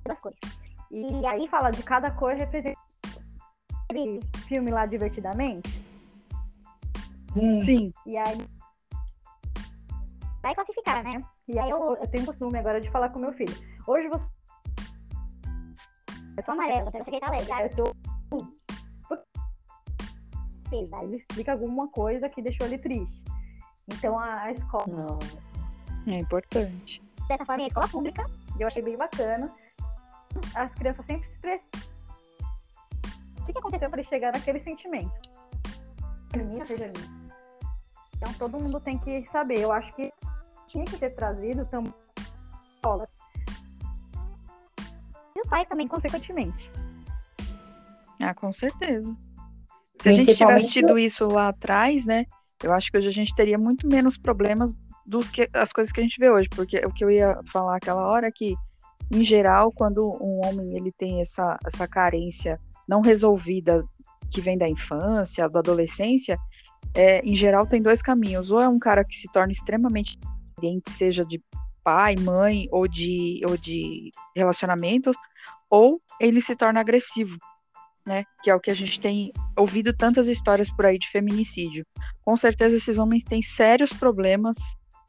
Opa. 0.04 0.20
coisas. 0.20 0.40
E 0.90 1.26
aí 1.26 1.46
fala 1.48 1.70
de 1.70 1.82
cada 1.82 2.10
cor 2.10 2.34
representa 2.34 2.78
filme 4.46 4.70
lá 4.70 4.86
Divertidamente? 4.86 5.77
Hum, 7.38 7.62
Sim. 7.62 7.92
E 8.04 8.16
aí. 8.16 8.38
Vai 10.42 10.54
classificar, 10.54 11.04
né? 11.04 11.22
E 11.46 11.58
aí 11.58 11.70
eu, 11.70 11.96
eu 11.96 12.08
tenho 12.08 12.26
costume 12.26 12.58
agora 12.58 12.80
de 12.80 12.90
falar 12.90 13.10
com 13.10 13.20
meu 13.20 13.32
filho. 13.32 13.54
Hoje 13.86 14.08
você. 14.08 14.26
Eu 16.36 16.42
tô 16.44 16.52
amarela, 16.52 16.90
você 16.90 17.10
quer 17.10 17.24
alegre. 17.24 17.52
Ah, 17.52 17.62
eu 17.64 17.76
tô. 17.76 17.92
Aí 20.70 21.04
ele 21.04 21.16
explica 21.16 21.52
alguma 21.52 21.88
coisa 21.88 22.28
que 22.28 22.42
deixou 22.42 22.66
ele 22.66 22.78
triste. 22.78 23.22
Então 23.88 24.18
a, 24.18 24.42
a 24.42 24.52
escola, 24.52 24.86
não. 24.86 25.18
É 26.12 26.18
importante. 26.18 27.02
dessa 27.26 27.44
forma, 27.44 27.62
é 27.62 27.64
a 27.64 27.68
escola 27.68 27.88
pública, 27.88 28.26
eu 28.58 28.66
achei 28.66 28.82
bem 28.82 28.96
bacana. 28.96 29.52
As 30.54 30.74
crianças 30.74 31.06
sempre 31.06 31.26
se 31.26 31.34
expressam. 31.34 31.68
O 33.40 33.44
que, 33.46 33.52
que 33.52 33.58
aconteceu 33.58 33.88
para 33.88 34.00
ele 34.00 34.08
chegar 34.08 34.32
naquele 34.32 34.60
sentimento? 34.60 35.10
Menina, 36.36 36.64
seja 36.64 36.86
menina. 36.86 37.17
Então 38.18 38.32
todo 38.34 38.60
mundo 38.60 38.78
tem 38.80 38.98
que 38.98 39.24
saber. 39.26 39.60
Eu 39.60 39.72
acho 39.72 39.94
que 39.94 40.12
tinha 40.66 40.84
que 40.84 40.96
ser 40.96 41.10
trazido 41.10 41.64
também 41.66 41.92
escolas. 42.78 43.08
E 45.36 45.40
os 45.40 45.48
pais 45.48 45.68
também, 45.68 45.86
consequentemente. 45.86 46.70
Ah, 48.20 48.34
com 48.34 48.52
certeza. 48.52 49.16
Se 50.00 50.08
a 50.08 50.12
gente 50.12 50.34
tivesse 50.34 50.68
tido 50.68 50.98
isso 50.98 51.26
lá 51.26 51.48
atrás, 51.48 52.06
né? 52.06 52.24
Eu 52.62 52.72
acho 52.72 52.90
que 52.90 52.98
hoje 52.98 53.08
a 53.08 53.12
gente 53.12 53.34
teria 53.34 53.58
muito 53.58 53.86
menos 53.86 54.16
problemas 54.16 54.76
dos 55.06 55.30
que 55.30 55.48
as 55.52 55.72
coisas 55.72 55.92
que 55.92 56.00
a 56.00 56.02
gente 56.02 56.18
vê 56.18 56.30
hoje, 56.30 56.48
porque 56.48 56.78
o 56.84 56.92
que 56.92 57.04
eu 57.04 57.10
ia 57.10 57.40
falar 57.46 57.76
aquela 57.76 58.06
hora 58.06 58.26
é 58.26 58.32
que, 58.32 58.54
em 59.12 59.24
geral, 59.24 59.72
quando 59.72 60.04
um 60.20 60.44
homem 60.44 60.76
ele 60.76 60.92
tem 60.92 61.20
essa, 61.20 61.56
essa 61.64 61.86
carência 61.86 62.60
não 62.86 63.00
resolvida 63.00 63.84
que 64.30 64.40
vem 64.40 64.58
da 64.58 64.68
infância, 64.68 65.48
da 65.48 65.60
adolescência, 65.60 66.38
é, 66.94 67.20
em 67.20 67.34
geral 67.34 67.66
tem 67.66 67.82
dois 67.82 68.02
caminhos. 68.02 68.50
Ou 68.50 68.60
é 68.60 68.68
um 68.68 68.78
cara 68.78 69.04
que 69.04 69.16
se 69.16 69.30
torna 69.32 69.52
extremamente 69.52 70.18
dependente, 70.56 70.90
seja 70.90 71.24
de 71.24 71.42
pai, 71.84 72.16
mãe 72.16 72.66
ou 72.70 72.86
de, 72.86 73.40
ou 73.46 73.56
de 73.56 74.10
relacionamentos, 74.36 75.16
ou 75.70 76.00
ele 76.20 76.40
se 76.40 76.54
torna 76.54 76.80
agressivo 76.80 77.38
né? 78.08 78.24
Que 78.42 78.50
é 78.50 78.54
o 78.54 78.60
que 78.60 78.70
a 78.70 78.74
gente 78.74 78.98
tem 78.98 79.30
ouvido 79.56 79.92
tantas 79.92 80.26
histórias 80.26 80.70
por 80.70 80.86
aí 80.86 80.98
de 80.98 81.08
feminicídio. 81.10 81.84
Com 82.22 82.36
certeza 82.36 82.74
esses 82.74 82.98
homens 82.98 83.22
têm 83.22 83.42
sérios 83.42 83.92
problemas 83.92 84.56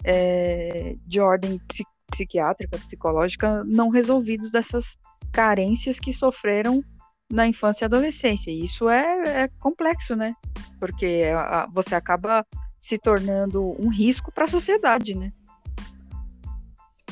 é, 0.03 0.95
de 1.07 1.21
ordem 1.21 1.57
psi- 1.67 1.85
psiquiátrica, 2.11 2.77
psicológica, 2.77 3.63
não 3.63 3.89
resolvidos 3.89 4.51
dessas 4.51 4.97
carências 5.31 5.97
que 5.97 6.11
sofreram 6.11 6.83
na 7.31 7.47
infância 7.47 7.85
e 7.85 7.87
adolescência. 7.87 8.51
Isso 8.51 8.89
é, 8.89 9.43
é 9.43 9.47
complexo, 9.59 10.15
né? 10.15 10.33
Porque 10.79 11.23
a- 11.35 11.67
você 11.71 11.95
acaba 11.95 12.45
se 12.79 12.97
tornando 12.97 13.75
um 13.79 13.89
risco 13.89 14.31
para 14.31 14.45
a 14.45 14.47
sociedade, 14.47 15.15
né? 15.15 15.31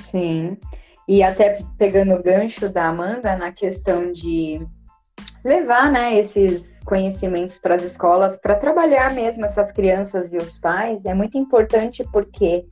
Sim. 0.09 0.57
E 1.07 1.23
até 1.23 1.61
pegando 1.77 2.13
o 2.13 2.23
gancho 2.23 2.69
da 2.69 2.87
Amanda 2.87 3.35
na 3.35 3.51
questão 3.51 4.11
de 4.11 4.65
levar, 5.43 5.91
né, 5.91 6.17
esses 6.17 6.77
conhecimentos 6.85 7.59
para 7.59 7.75
as 7.75 7.83
escolas 7.83 8.37
para 8.37 8.55
trabalhar 8.55 9.13
mesmo 9.13 9.45
essas 9.45 9.71
crianças 9.73 10.31
e 10.31 10.37
os 10.37 10.57
pais 10.57 11.03
é 11.05 11.13
muito 11.13 11.37
importante 11.37 12.01
porque 12.13 12.65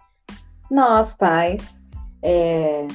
nós 0.71 1.13
pais 1.13 1.81
é, 2.23 2.87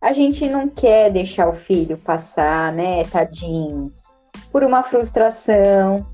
a 0.00 0.12
gente 0.12 0.48
não 0.48 0.68
quer 0.68 1.10
deixar 1.10 1.48
o 1.48 1.54
filho 1.54 1.98
passar, 1.98 2.72
né, 2.72 3.04
tadinhos, 3.04 4.16
por 4.52 4.62
uma 4.62 4.82
frustração. 4.82 6.06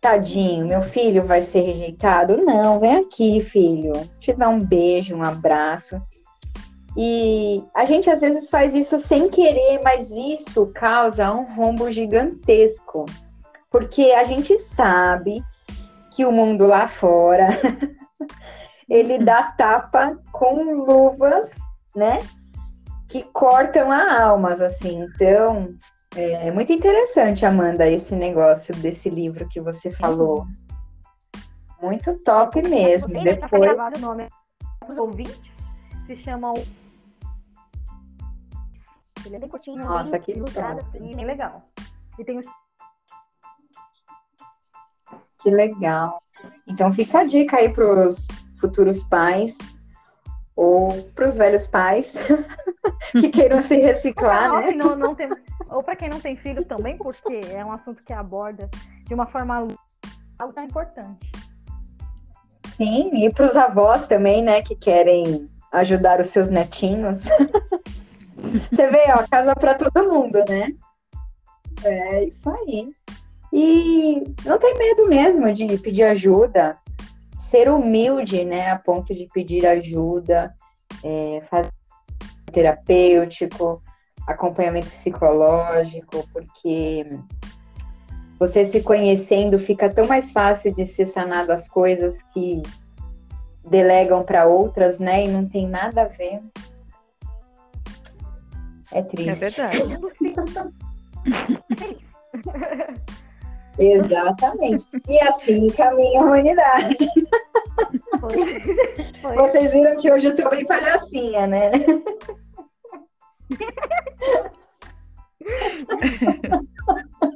Tadinho, 0.00 0.66
meu 0.66 0.82
filho 0.82 1.24
vai 1.24 1.40
ser 1.40 1.62
rejeitado? 1.62 2.36
Não, 2.36 2.78
vem 2.78 2.96
aqui, 2.96 3.40
filho. 3.40 3.92
Te 4.20 4.32
dar 4.32 4.48
um 4.48 4.60
beijo, 4.60 5.16
um 5.16 5.22
abraço. 5.22 6.00
E 6.96 7.62
a 7.74 7.84
gente 7.84 8.08
às 8.08 8.20
vezes 8.20 8.48
faz 8.48 8.74
isso 8.74 8.98
sem 8.98 9.28
querer, 9.28 9.80
mas 9.82 10.10
isso 10.10 10.70
causa 10.74 11.32
um 11.32 11.44
rombo 11.54 11.90
gigantesco. 11.90 13.04
Porque 13.70 14.12
a 14.12 14.24
gente 14.24 14.56
sabe 14.74 15.42
que 16.12 16.24
o 16.24 16.32
mundo 16.32 16.66
lá 16.66 16.88
fora 16.88 17.48
ele 18.88 19.18
dá 19.18 19.54
tapa 19.58 20.18
com 20.32 20.84
luvas, 20.84 21.50
né? 21.94 22.20
Que 23.16 23.22
cortam 23.32 23.90
a 23.90 24.24
almas, 24.24 24.60
assim. 24.60 25.00
Então, 25.04 25.74
é 26.14 26.50
muito 26.50 26.70
interessante, 26.70 27.46
Amanda, 27.46 27.88
esse 27.88 28.14
negócio 28.14 28.74
desse 28.76 29.08
livro 29.08 29.48
que 29.48 29.58
você 29.58 29.90
falou. 29.90 30.46
Muito 31.80 32.12
top 32.18 32.60
mesmo. 32.60 33.14
Tá 33.14 33.22
Depois. 33.22 33.62
gravado 33.62 33.96
o 33.96 34.00
nome 34.00 34.28
dos 34.86 34.98
ouvintes. 34.98 35.56
Se 36.06 36.14
chama 36.16 36.52
o. 36.52 36.58
Ele 39.24 39.36
é 39.36 39.38
bem 39.38 39.48
curtinho, 39.48 39.82
Nossa, 39.82 40.10
bem 40.10 40.20
que 40.20 40.32
ilustrado, 40.32 40.80
top. 40.82 40.98
assim, 40.98 41.16
bem 41.16 41.24
legal. 41.24 41.66
E 42.18 42.24
tem 42.24 42.38
os 42.38 42.46
Que 45.42 45.48
legal. 45.48 46.22
Então 46.68 46.92
fica 46.92 47.20
a 47.20 47.24
dica 47.24 47.56
aí 47.56 47.72
para 47.72 48.08
os 48.08 48.26
futuros 48.60 49.02
pais 49.04 49.56
ou 50.56 51.02
para 51.14 51.28
os 51.28 51.36
velhos 51.36 51.66
pais 51.66 52.16
que 53.12 53.28
queiram 53.28 53.62
se 53.62 53.76
reciclar, 53.76 54.50
né? 54.50 54.72
não, 54.72 54.96
não 54.96 55.14
tem, 55.14 55.28
ou 55.68 55.82
para 55.82 55.94
quem 55.94 56.08
não 56.08 56.18
tem 56.18 56.34
filho 56.34 56.64
também, 56.64 56.96
porque 56.96 57.40
é 57.52 57.62
um 57.62 57.70
assunto 57.70 58.02
que 58.02 58.12
aborda 58.12 58.68
de 59.04 59.14
uma 59.14 59.26
forma 59.26 59.68
algo 60.38 60.54
tão 60.54 60.64
importante. 60.64 61.30
Sim, 62.76 63.24
e 63.24 63.32
para 63.32 63.46
os 63.46 63.56
avós 63.56 64.06
também, 64.06 64.42
né, 64.42 64.62
que 64.62 64.74
querem 64.74 65.48
ajudar 65.72 66.20
os 66.20 66.28
seus 66.28 66.48
netinhos. 66.48 67.26
Você 68.70 68.86
vê, 68.88 69.04
ó, 69.14 69.26
casa 69.30 69.54
para 69.54 69.74
todo 69.74 70.12
mundo, 70.12 70.44
né? 70.48 70.74
É 71.84 72.24
isso 72.24 72.48
aí. 72.50 72.90
E 73.52 74.22
não 74.44 74.58
tem 74.58 74.76
medo 74.76 75.08
mesmo 75.08 75.52
de 75.52 75.78
pedir 75.78 76.04
ajuda, 76.04 76.78
ser 77.50 77.68
humilde, 77.68 78.44
né, 78.44 78.70
a 78.70 78.78
ponto 78.78 79.12
de 79.14 79.26
pedir 79.32 79.66
ajuda, 79.66 80.54
é, 81.02 81.42
fazer 81.48 81.72
terapêutico, 82.52 83.82
acompanhamento 84.26 84.88
psicológico, 84.88 86.26
porque 86.32 87.06
você 88.38 88.64
se 88.64 88.82
conhecendo 88.82 89.58
fica 89.58 89.92
tão 89.92 90.06
mais 90.06 90.30
fácil 90.30 90.74
de 90.74 90.86
ser 90.86 91.06
sanado 91.06 91.52
as 91.52 91.68
coisas 91.68 92.22
que 92.32 92.62
delegam 93.68 94.24
para 94.24 94.46
outras, 94.46 94.98
né? 94.98 95.24
E 95.24 95.28
não 95.28 95.48
tem 95.48 95.68
nada 95.68 96.02
a 96.02 96.06
ver. 96.06 96.40
É 98.92 99.02
triste. 99.02 99.30
É 99.30 99.34
verdade. 99.34 99.78
Exatamente. 103.78 104.86
E 105.08 105.20
assim 105.20 105.68
caminha 105.70 106.20
a 106.20 106.24
humanidade. 106.24 106.96
Foi, 108.20 108.60
foi. 109.20 109.36
Vocês 109.36 109.72
viram 109.72 109.96
que 109.96 110.10
hoje 110.10 110.28
eu 110.28 110.34
tô 110.34 110.48
bem 110.48 110.64
palhacinha, 110.64 111.46
né? 111.46 111.70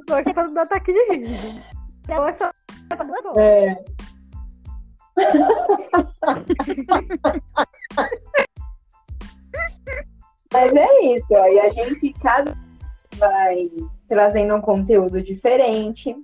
Torce 0.07 0.33
para 0.33 0.47
dar 0.47 0.63
ataque 0.63 0.91
de 0.91 1.13
riso. 1.13 1.61
Então 2.03 2.27
é 2.27 2.33
só 2.33 2.51
para 2.89 3.03
duas 3.03 3.25
horas. 3.25 3.37
É. 3.37 3.83
Mas 10.53 10.75
é 10.75 11.01
isso, 11.13 11.33
e 11.33 11.59
a 11.59 11.69
gente 11.69 12.13
cada 12.13 12.53
vai 13.17 13.69
trazendo 14.07 14.55
um 14.55 14.61
conteúdo 14.61 15.21
diferente, 15.21 16.15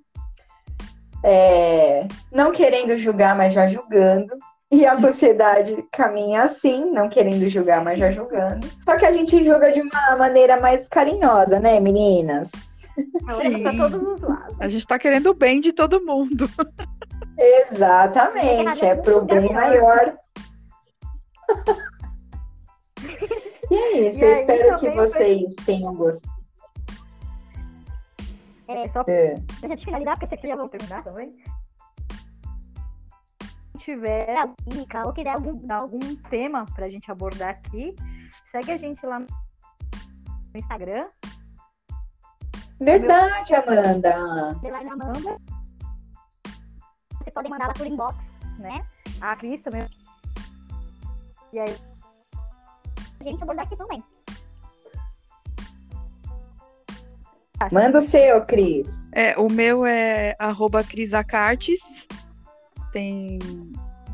é, 1.23 2.07
não 2.31 2.51
querendo 2.51 2.95
julgar, 2.97 3.35
mas 3.35 3.53
já 3.53 3.67
julgando. 3.67 4.33
E 4.69 4.85
a 4.85 4.97
sociedade 4.97 5.81
caminha 5.93 6.43
assim, 6.43 6.91
não 6.91 7.07
querendo 7.07 7.47
julgar, 7.47 7.81
mas 7.83 7.97
já 7.99 8.11
julgando. 8.11 8.67
Só 8.83 8.97
que 8.97 9.05
a 9.05 9.11
gente 9.13 9.41
julga 9.43 9.71
de 9.71 9.81
uma 9.81 10.15
maneira 10.17 10.59
mais 10.59 10.87
carinhosa, 10.89 11.57
né, 11.59 11.79
meninas? 11.79 12.49
Sim. 13.39 13.63
Para 13.63 13.77
todos 13.89 14.01
os 14.03 14.21
lados. 14.21 14.55
A 14.59 14.67
gente 14.67 14.85
tá 14.85 14.99
querendo 14.99 15.27
o 15.27 15.33
bem 15.33 15.61
de 15.61 15.71
todo 15.71 16.03
mundo. 16.05 16.49
Exatamente, 17.37 18.83
é 18.85 18.95
pro 18.95 19.21
bem 19.21 19.51
maior. 19.53 20.13
E 23.69 23.75
é 23.75 23.99
isso, 24.07 24.19
E 24.19 24.23
eu 24.23 24.29
aí, 24.33 24.39
espero 24.39 24.79
que 24.79 24.85
também 24.85 24.95
foi- 24.95 25.07
vocês 25.09 25.55
tenham 25.65 25.93
gostado. 25.93 26.36
É, 28.67 28.87
só 28.89 29.01
É. 29.07 29.35
pra 29.59 29.69
gente 29.69 29.85
finalizar, 29.85 30.17
porque 30.19 30.27
vocês 30.27 30.41
já 30.41 30.55
vão 30.55 30.67
terminar 30.67 31.03
também. 31.03 31.35
Se 33.71 33.77
tiver 33.77 34.27
dica 34.65 35.05
ou 35.05 35.13
quiser 35.13 35.33
algum, 35.35 35.71
algum 35.71 36.15
tema 36.29 36.65
pra 36.75 36.89
gente 36.89 37.09
abordar 37.11 37.49
aqui, 37.49 37.95
segue 38.45 38.71
a 38.71 38.77
gente 38.77 39.05
lá 39.05 39.19
no 39.19 39.27
Instagram. 40.55 41.07
Verdade, 42.79 43.55
Amanda. 43.55 44.49
Underline 44.49 44.89
Amanda. 44.89 45.37
Vocês 47.13 47.33
podem 47.33 47.49
mandar 47.51 47.67
lá 47.67 47.73
por 47.73 47.87
inbox, 47.87 48.15
né? 48.59 48.85
A 49.21 49.35
Cris 49.35 49.61
também. 49.61 49.87
E 51.53 51.59
aí, 51.59 51.75
a 53.19 53.23
gente 53.23 53.41
abordar 53.41 53.65
aqui 53.65 53.75
também. 53.75 54.03
Manda 57.71 57.99
o 57.99 58.01
seu, 58.01 58.45
Cris. 58.45 58.87
É, 59.11 59.37
o 59.37 59.51
meu 59.51 59.85
é 59.85 60.35
arroba 60.37 60.83
crisacartes. 60.83 62.07
Tem. 62.91 63.39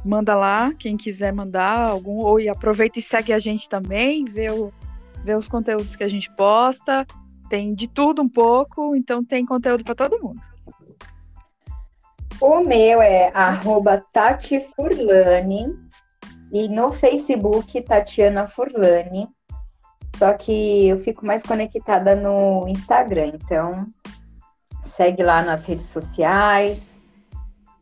Manda 0.05 0.35
lá, 0.35 0.73
quem 0.79 0.97
quiser 0.97 1.33
mandar 1.33 1.89
algum. 1.89 2.19
Ou 2.19 2.39
e 2.39 2.49
aproveita 2.49 2.99
e 2.99 3.01
segue 3.01 3.33
a 3.33 3.39
gente 3.39 3.69
também, 3.69 4.25
vê, 4.25 4.49
o, 4.49 4.71
vê 5.23 5.35
os 5.35 5.47
conteúdos 5.47 5.95
que 5.95 6.03
a 6.03 6.07
gente 6.07 6.33
posta. 6.35 7.05
Tem 7.49 7.73
de 7.73 7.87
tudo 7.87 8.21
um 8.21 8.29
pouco, 8.29 8.95
então 8.95 9.23
tem 9.23 9.45
conteúdo 9.45 9.83
para 9.83 9.95
todo 9.95 10.21
mundo. 10.21 10.41
O 12.41 12.59
meu 12.61 13.01
é 13.01 13.31
arroba 13.33 14.03
Tati 14.11 14.59
Furlani 14.75 15.73
e 16.51 16.67
no 16.67 16.91
Facebook 16.91 17.81
Tatiana 17.81 18.47
Furlani. 18.47 19.29
Só 20.15 20.33
que 20.33 20.87
eu 20.87 20.99
fico 20.99 21.25
mais 21.25 21.41
conectada 21.43 22.15
no 22.15 22.67
Instagram, 22.67 23.31
então 23.33 23.87
segue 24.83 25.23
lá 25.23 25.41
nas 25.41 25.65
redes 25.65 25.87
sociais, 25.87 26.79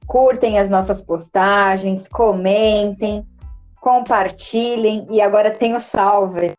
curtem 0.07 0.57
as 0.57 0.69
nossas 0.69 1.01
postagens, 1.01 2.07
comentem, 2.07 3.25
compartilhem 3.81 5.07
e 5.09 5.21
agora 5.21 5.51
tem 5.51 5.75
o 5.75 5.79
salve. 5.79 6.53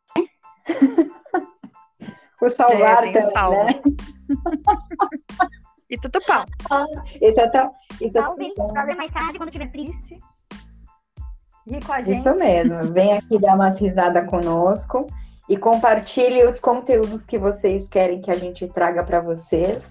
o 2.41 2.51
salvar 2.51 3.05
É, 3.05 3.13
tem 3.13 3.23
o 3.23 3.33
também, 3.33 3.33
salve. 3.33 3.57
né? 3.57 3.83
E 5.89 5.99
tudo 5.99 6.21
pau. 6.27 6.45
E 7.21 8.07
e 8.07 8.13
Salve, 8.13 8.53
ver 8.87 8.97
mais 8.97 9.13
tarde 9.13 9.39
quando 9.39 9.49
estiver 9.49 9.71
triste. 9.71 10.19
Ri 11.69 11.81
com 11.85 11.93
a 11.93 12.03
gente. 12.03 12.19
Isso 12.19 12.35
mesmo. 12.35 12.93
Vem 12.93 13.13
aqui 13.13 13.39
dar 13.39 13.55
umas 13.55 13.79
risadas 13.79 14.29
conosco 14.29 15.07
e 15.49 15.57
compartilhe 15.57 16.45
os 16.45 16.61
conteúdos 16.61 17.27
que 17.27 17.39
vocês 17.39 17.89
querem 17.89 18.21
que 18.21 18.31
a 18.31 18.37
gente 18.37 18.67
traga 18.69 19.03
para 19.03 19.21
vocês. 19.21 19.83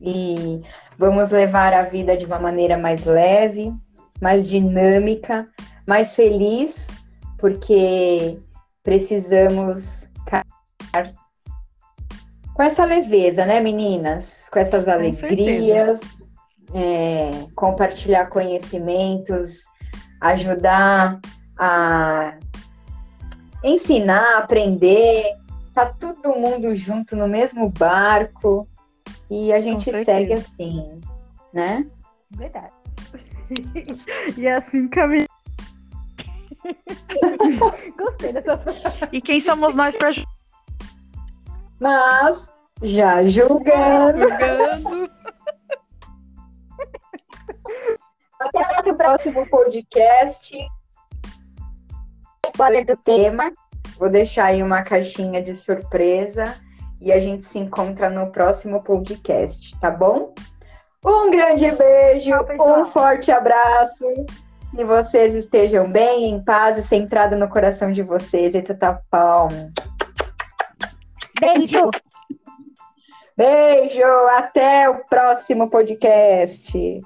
E 0.00 0.62
vamos 0.98 1.30
levar 1.30 1.72
a 1.72 1.82
vida 1.82 2.16
de 2.16 2.26
uma 2.26 2.38
maneira 2.38 2.76
mais 2.76 3.04
leve, 3.04 3.72
mais 4.20 4.48
dinâmica, 4.48 5.46
mais 5.86 6.14
feliz, 6.14 6.86
porque 7.38 8.38
precisamos 8.82 10.08
caminhar 10.26 11.14
com 12.54 12.62
essa 12.62 12.84
leveza, 12.84 13.44
né, 13.44 13.60
meninas? 13.60 14.48
Com 14.50 14.60
essas 14.60 14.86
alegrias, 14.86 16.00
é, 16.72 17.30
compartilhar 17.56 18.26
conhecimentos, 18.26 19.64
ajudar 20.20 21.18
a 21.58 22.34
ensinar, 23.64 24.38
aprender. 24.38 25.24
Tá 25.74 25.86
todo 25.86 26.36
mundo 26.36 26.74
junto 26.76 27.16
no 27.16 27.26
mesmo 27.26 27.68
barco 27.70 28.68
e 29.28 29.52
a 29.52 29.60
gente 29.60 29.90
segue 30.04 30.34
assim, 30.34 31.00
né? 31.52 31.84
Verdade. 32.30 32.72
e 34.38 34.46
assim 34.46 34.86
caminha. 34.88 35.26
Gostei 37.98 38.32
dessa 38.32 38.56
frase. 38.56 38.80
E 39.12 39.20
quem 39.20 39.40
somos 39.40 39.74
nós 39.74 39.96
para 39.96 40.10
Mas 41.80 42.52
já 42.82 43.24
julgando. 43.24 44.20
julgando? 44.22 45.10
Até 48.40 48.58
o 48.58 48.76
nosso 48.76 48.94
próximo 48.94 49.48
podcast. 49.48 50.56
Spoiler 52.54 52.86
do 52.86 52.96
tema. 52.96 53.50
Vou 53.98 54.08
deixar 54.08 54.44
aí 54.44 54.62
uma 54.62 54.84
caixinha 54.84 55.42
de 55.42 55.56
surpresa 55.56 56.54
e 57.00 57.12
a 57.12 57.18
gente 57.18 57.48
se 57.48 57.58
encontra 57.58 58.08
no 58.08 58.30
próximo 58.30 58.80
podcast, 58.80 59.76
tá 59.80 59.90
bom? 59.90 60.32
Um 61.04 61.32
grande 61.32 61.68
beijo, 61.72 62.30
Tchau, 62.30 62.80
um 62.80 62.86
forte 62.86 63.32
abraço. 63.32 64.04
Que 64.70 64.84
vocês 64.84 65.34
estejam 65.34 65.90
bem, 65.90 66.30
em 66.30 66.44
paz 66.44 66.78
e 66.78 66.82
centrado 66.82 67.36
no 67.36 67.48
coração 67.48 67.90
de 67.90 68.04
vocês. 68.04 68.54
E 68.54 68.62
tu 68.62 68.76
tá 68.76 69.00
bom. 69.12 69.48
Beijo! 71.40 71.90
Beijo, 73.36 74.06
até 74.36 74.88
o 74.88 75.04
próximo 75.06 75.68
podcast. 75.68 77.00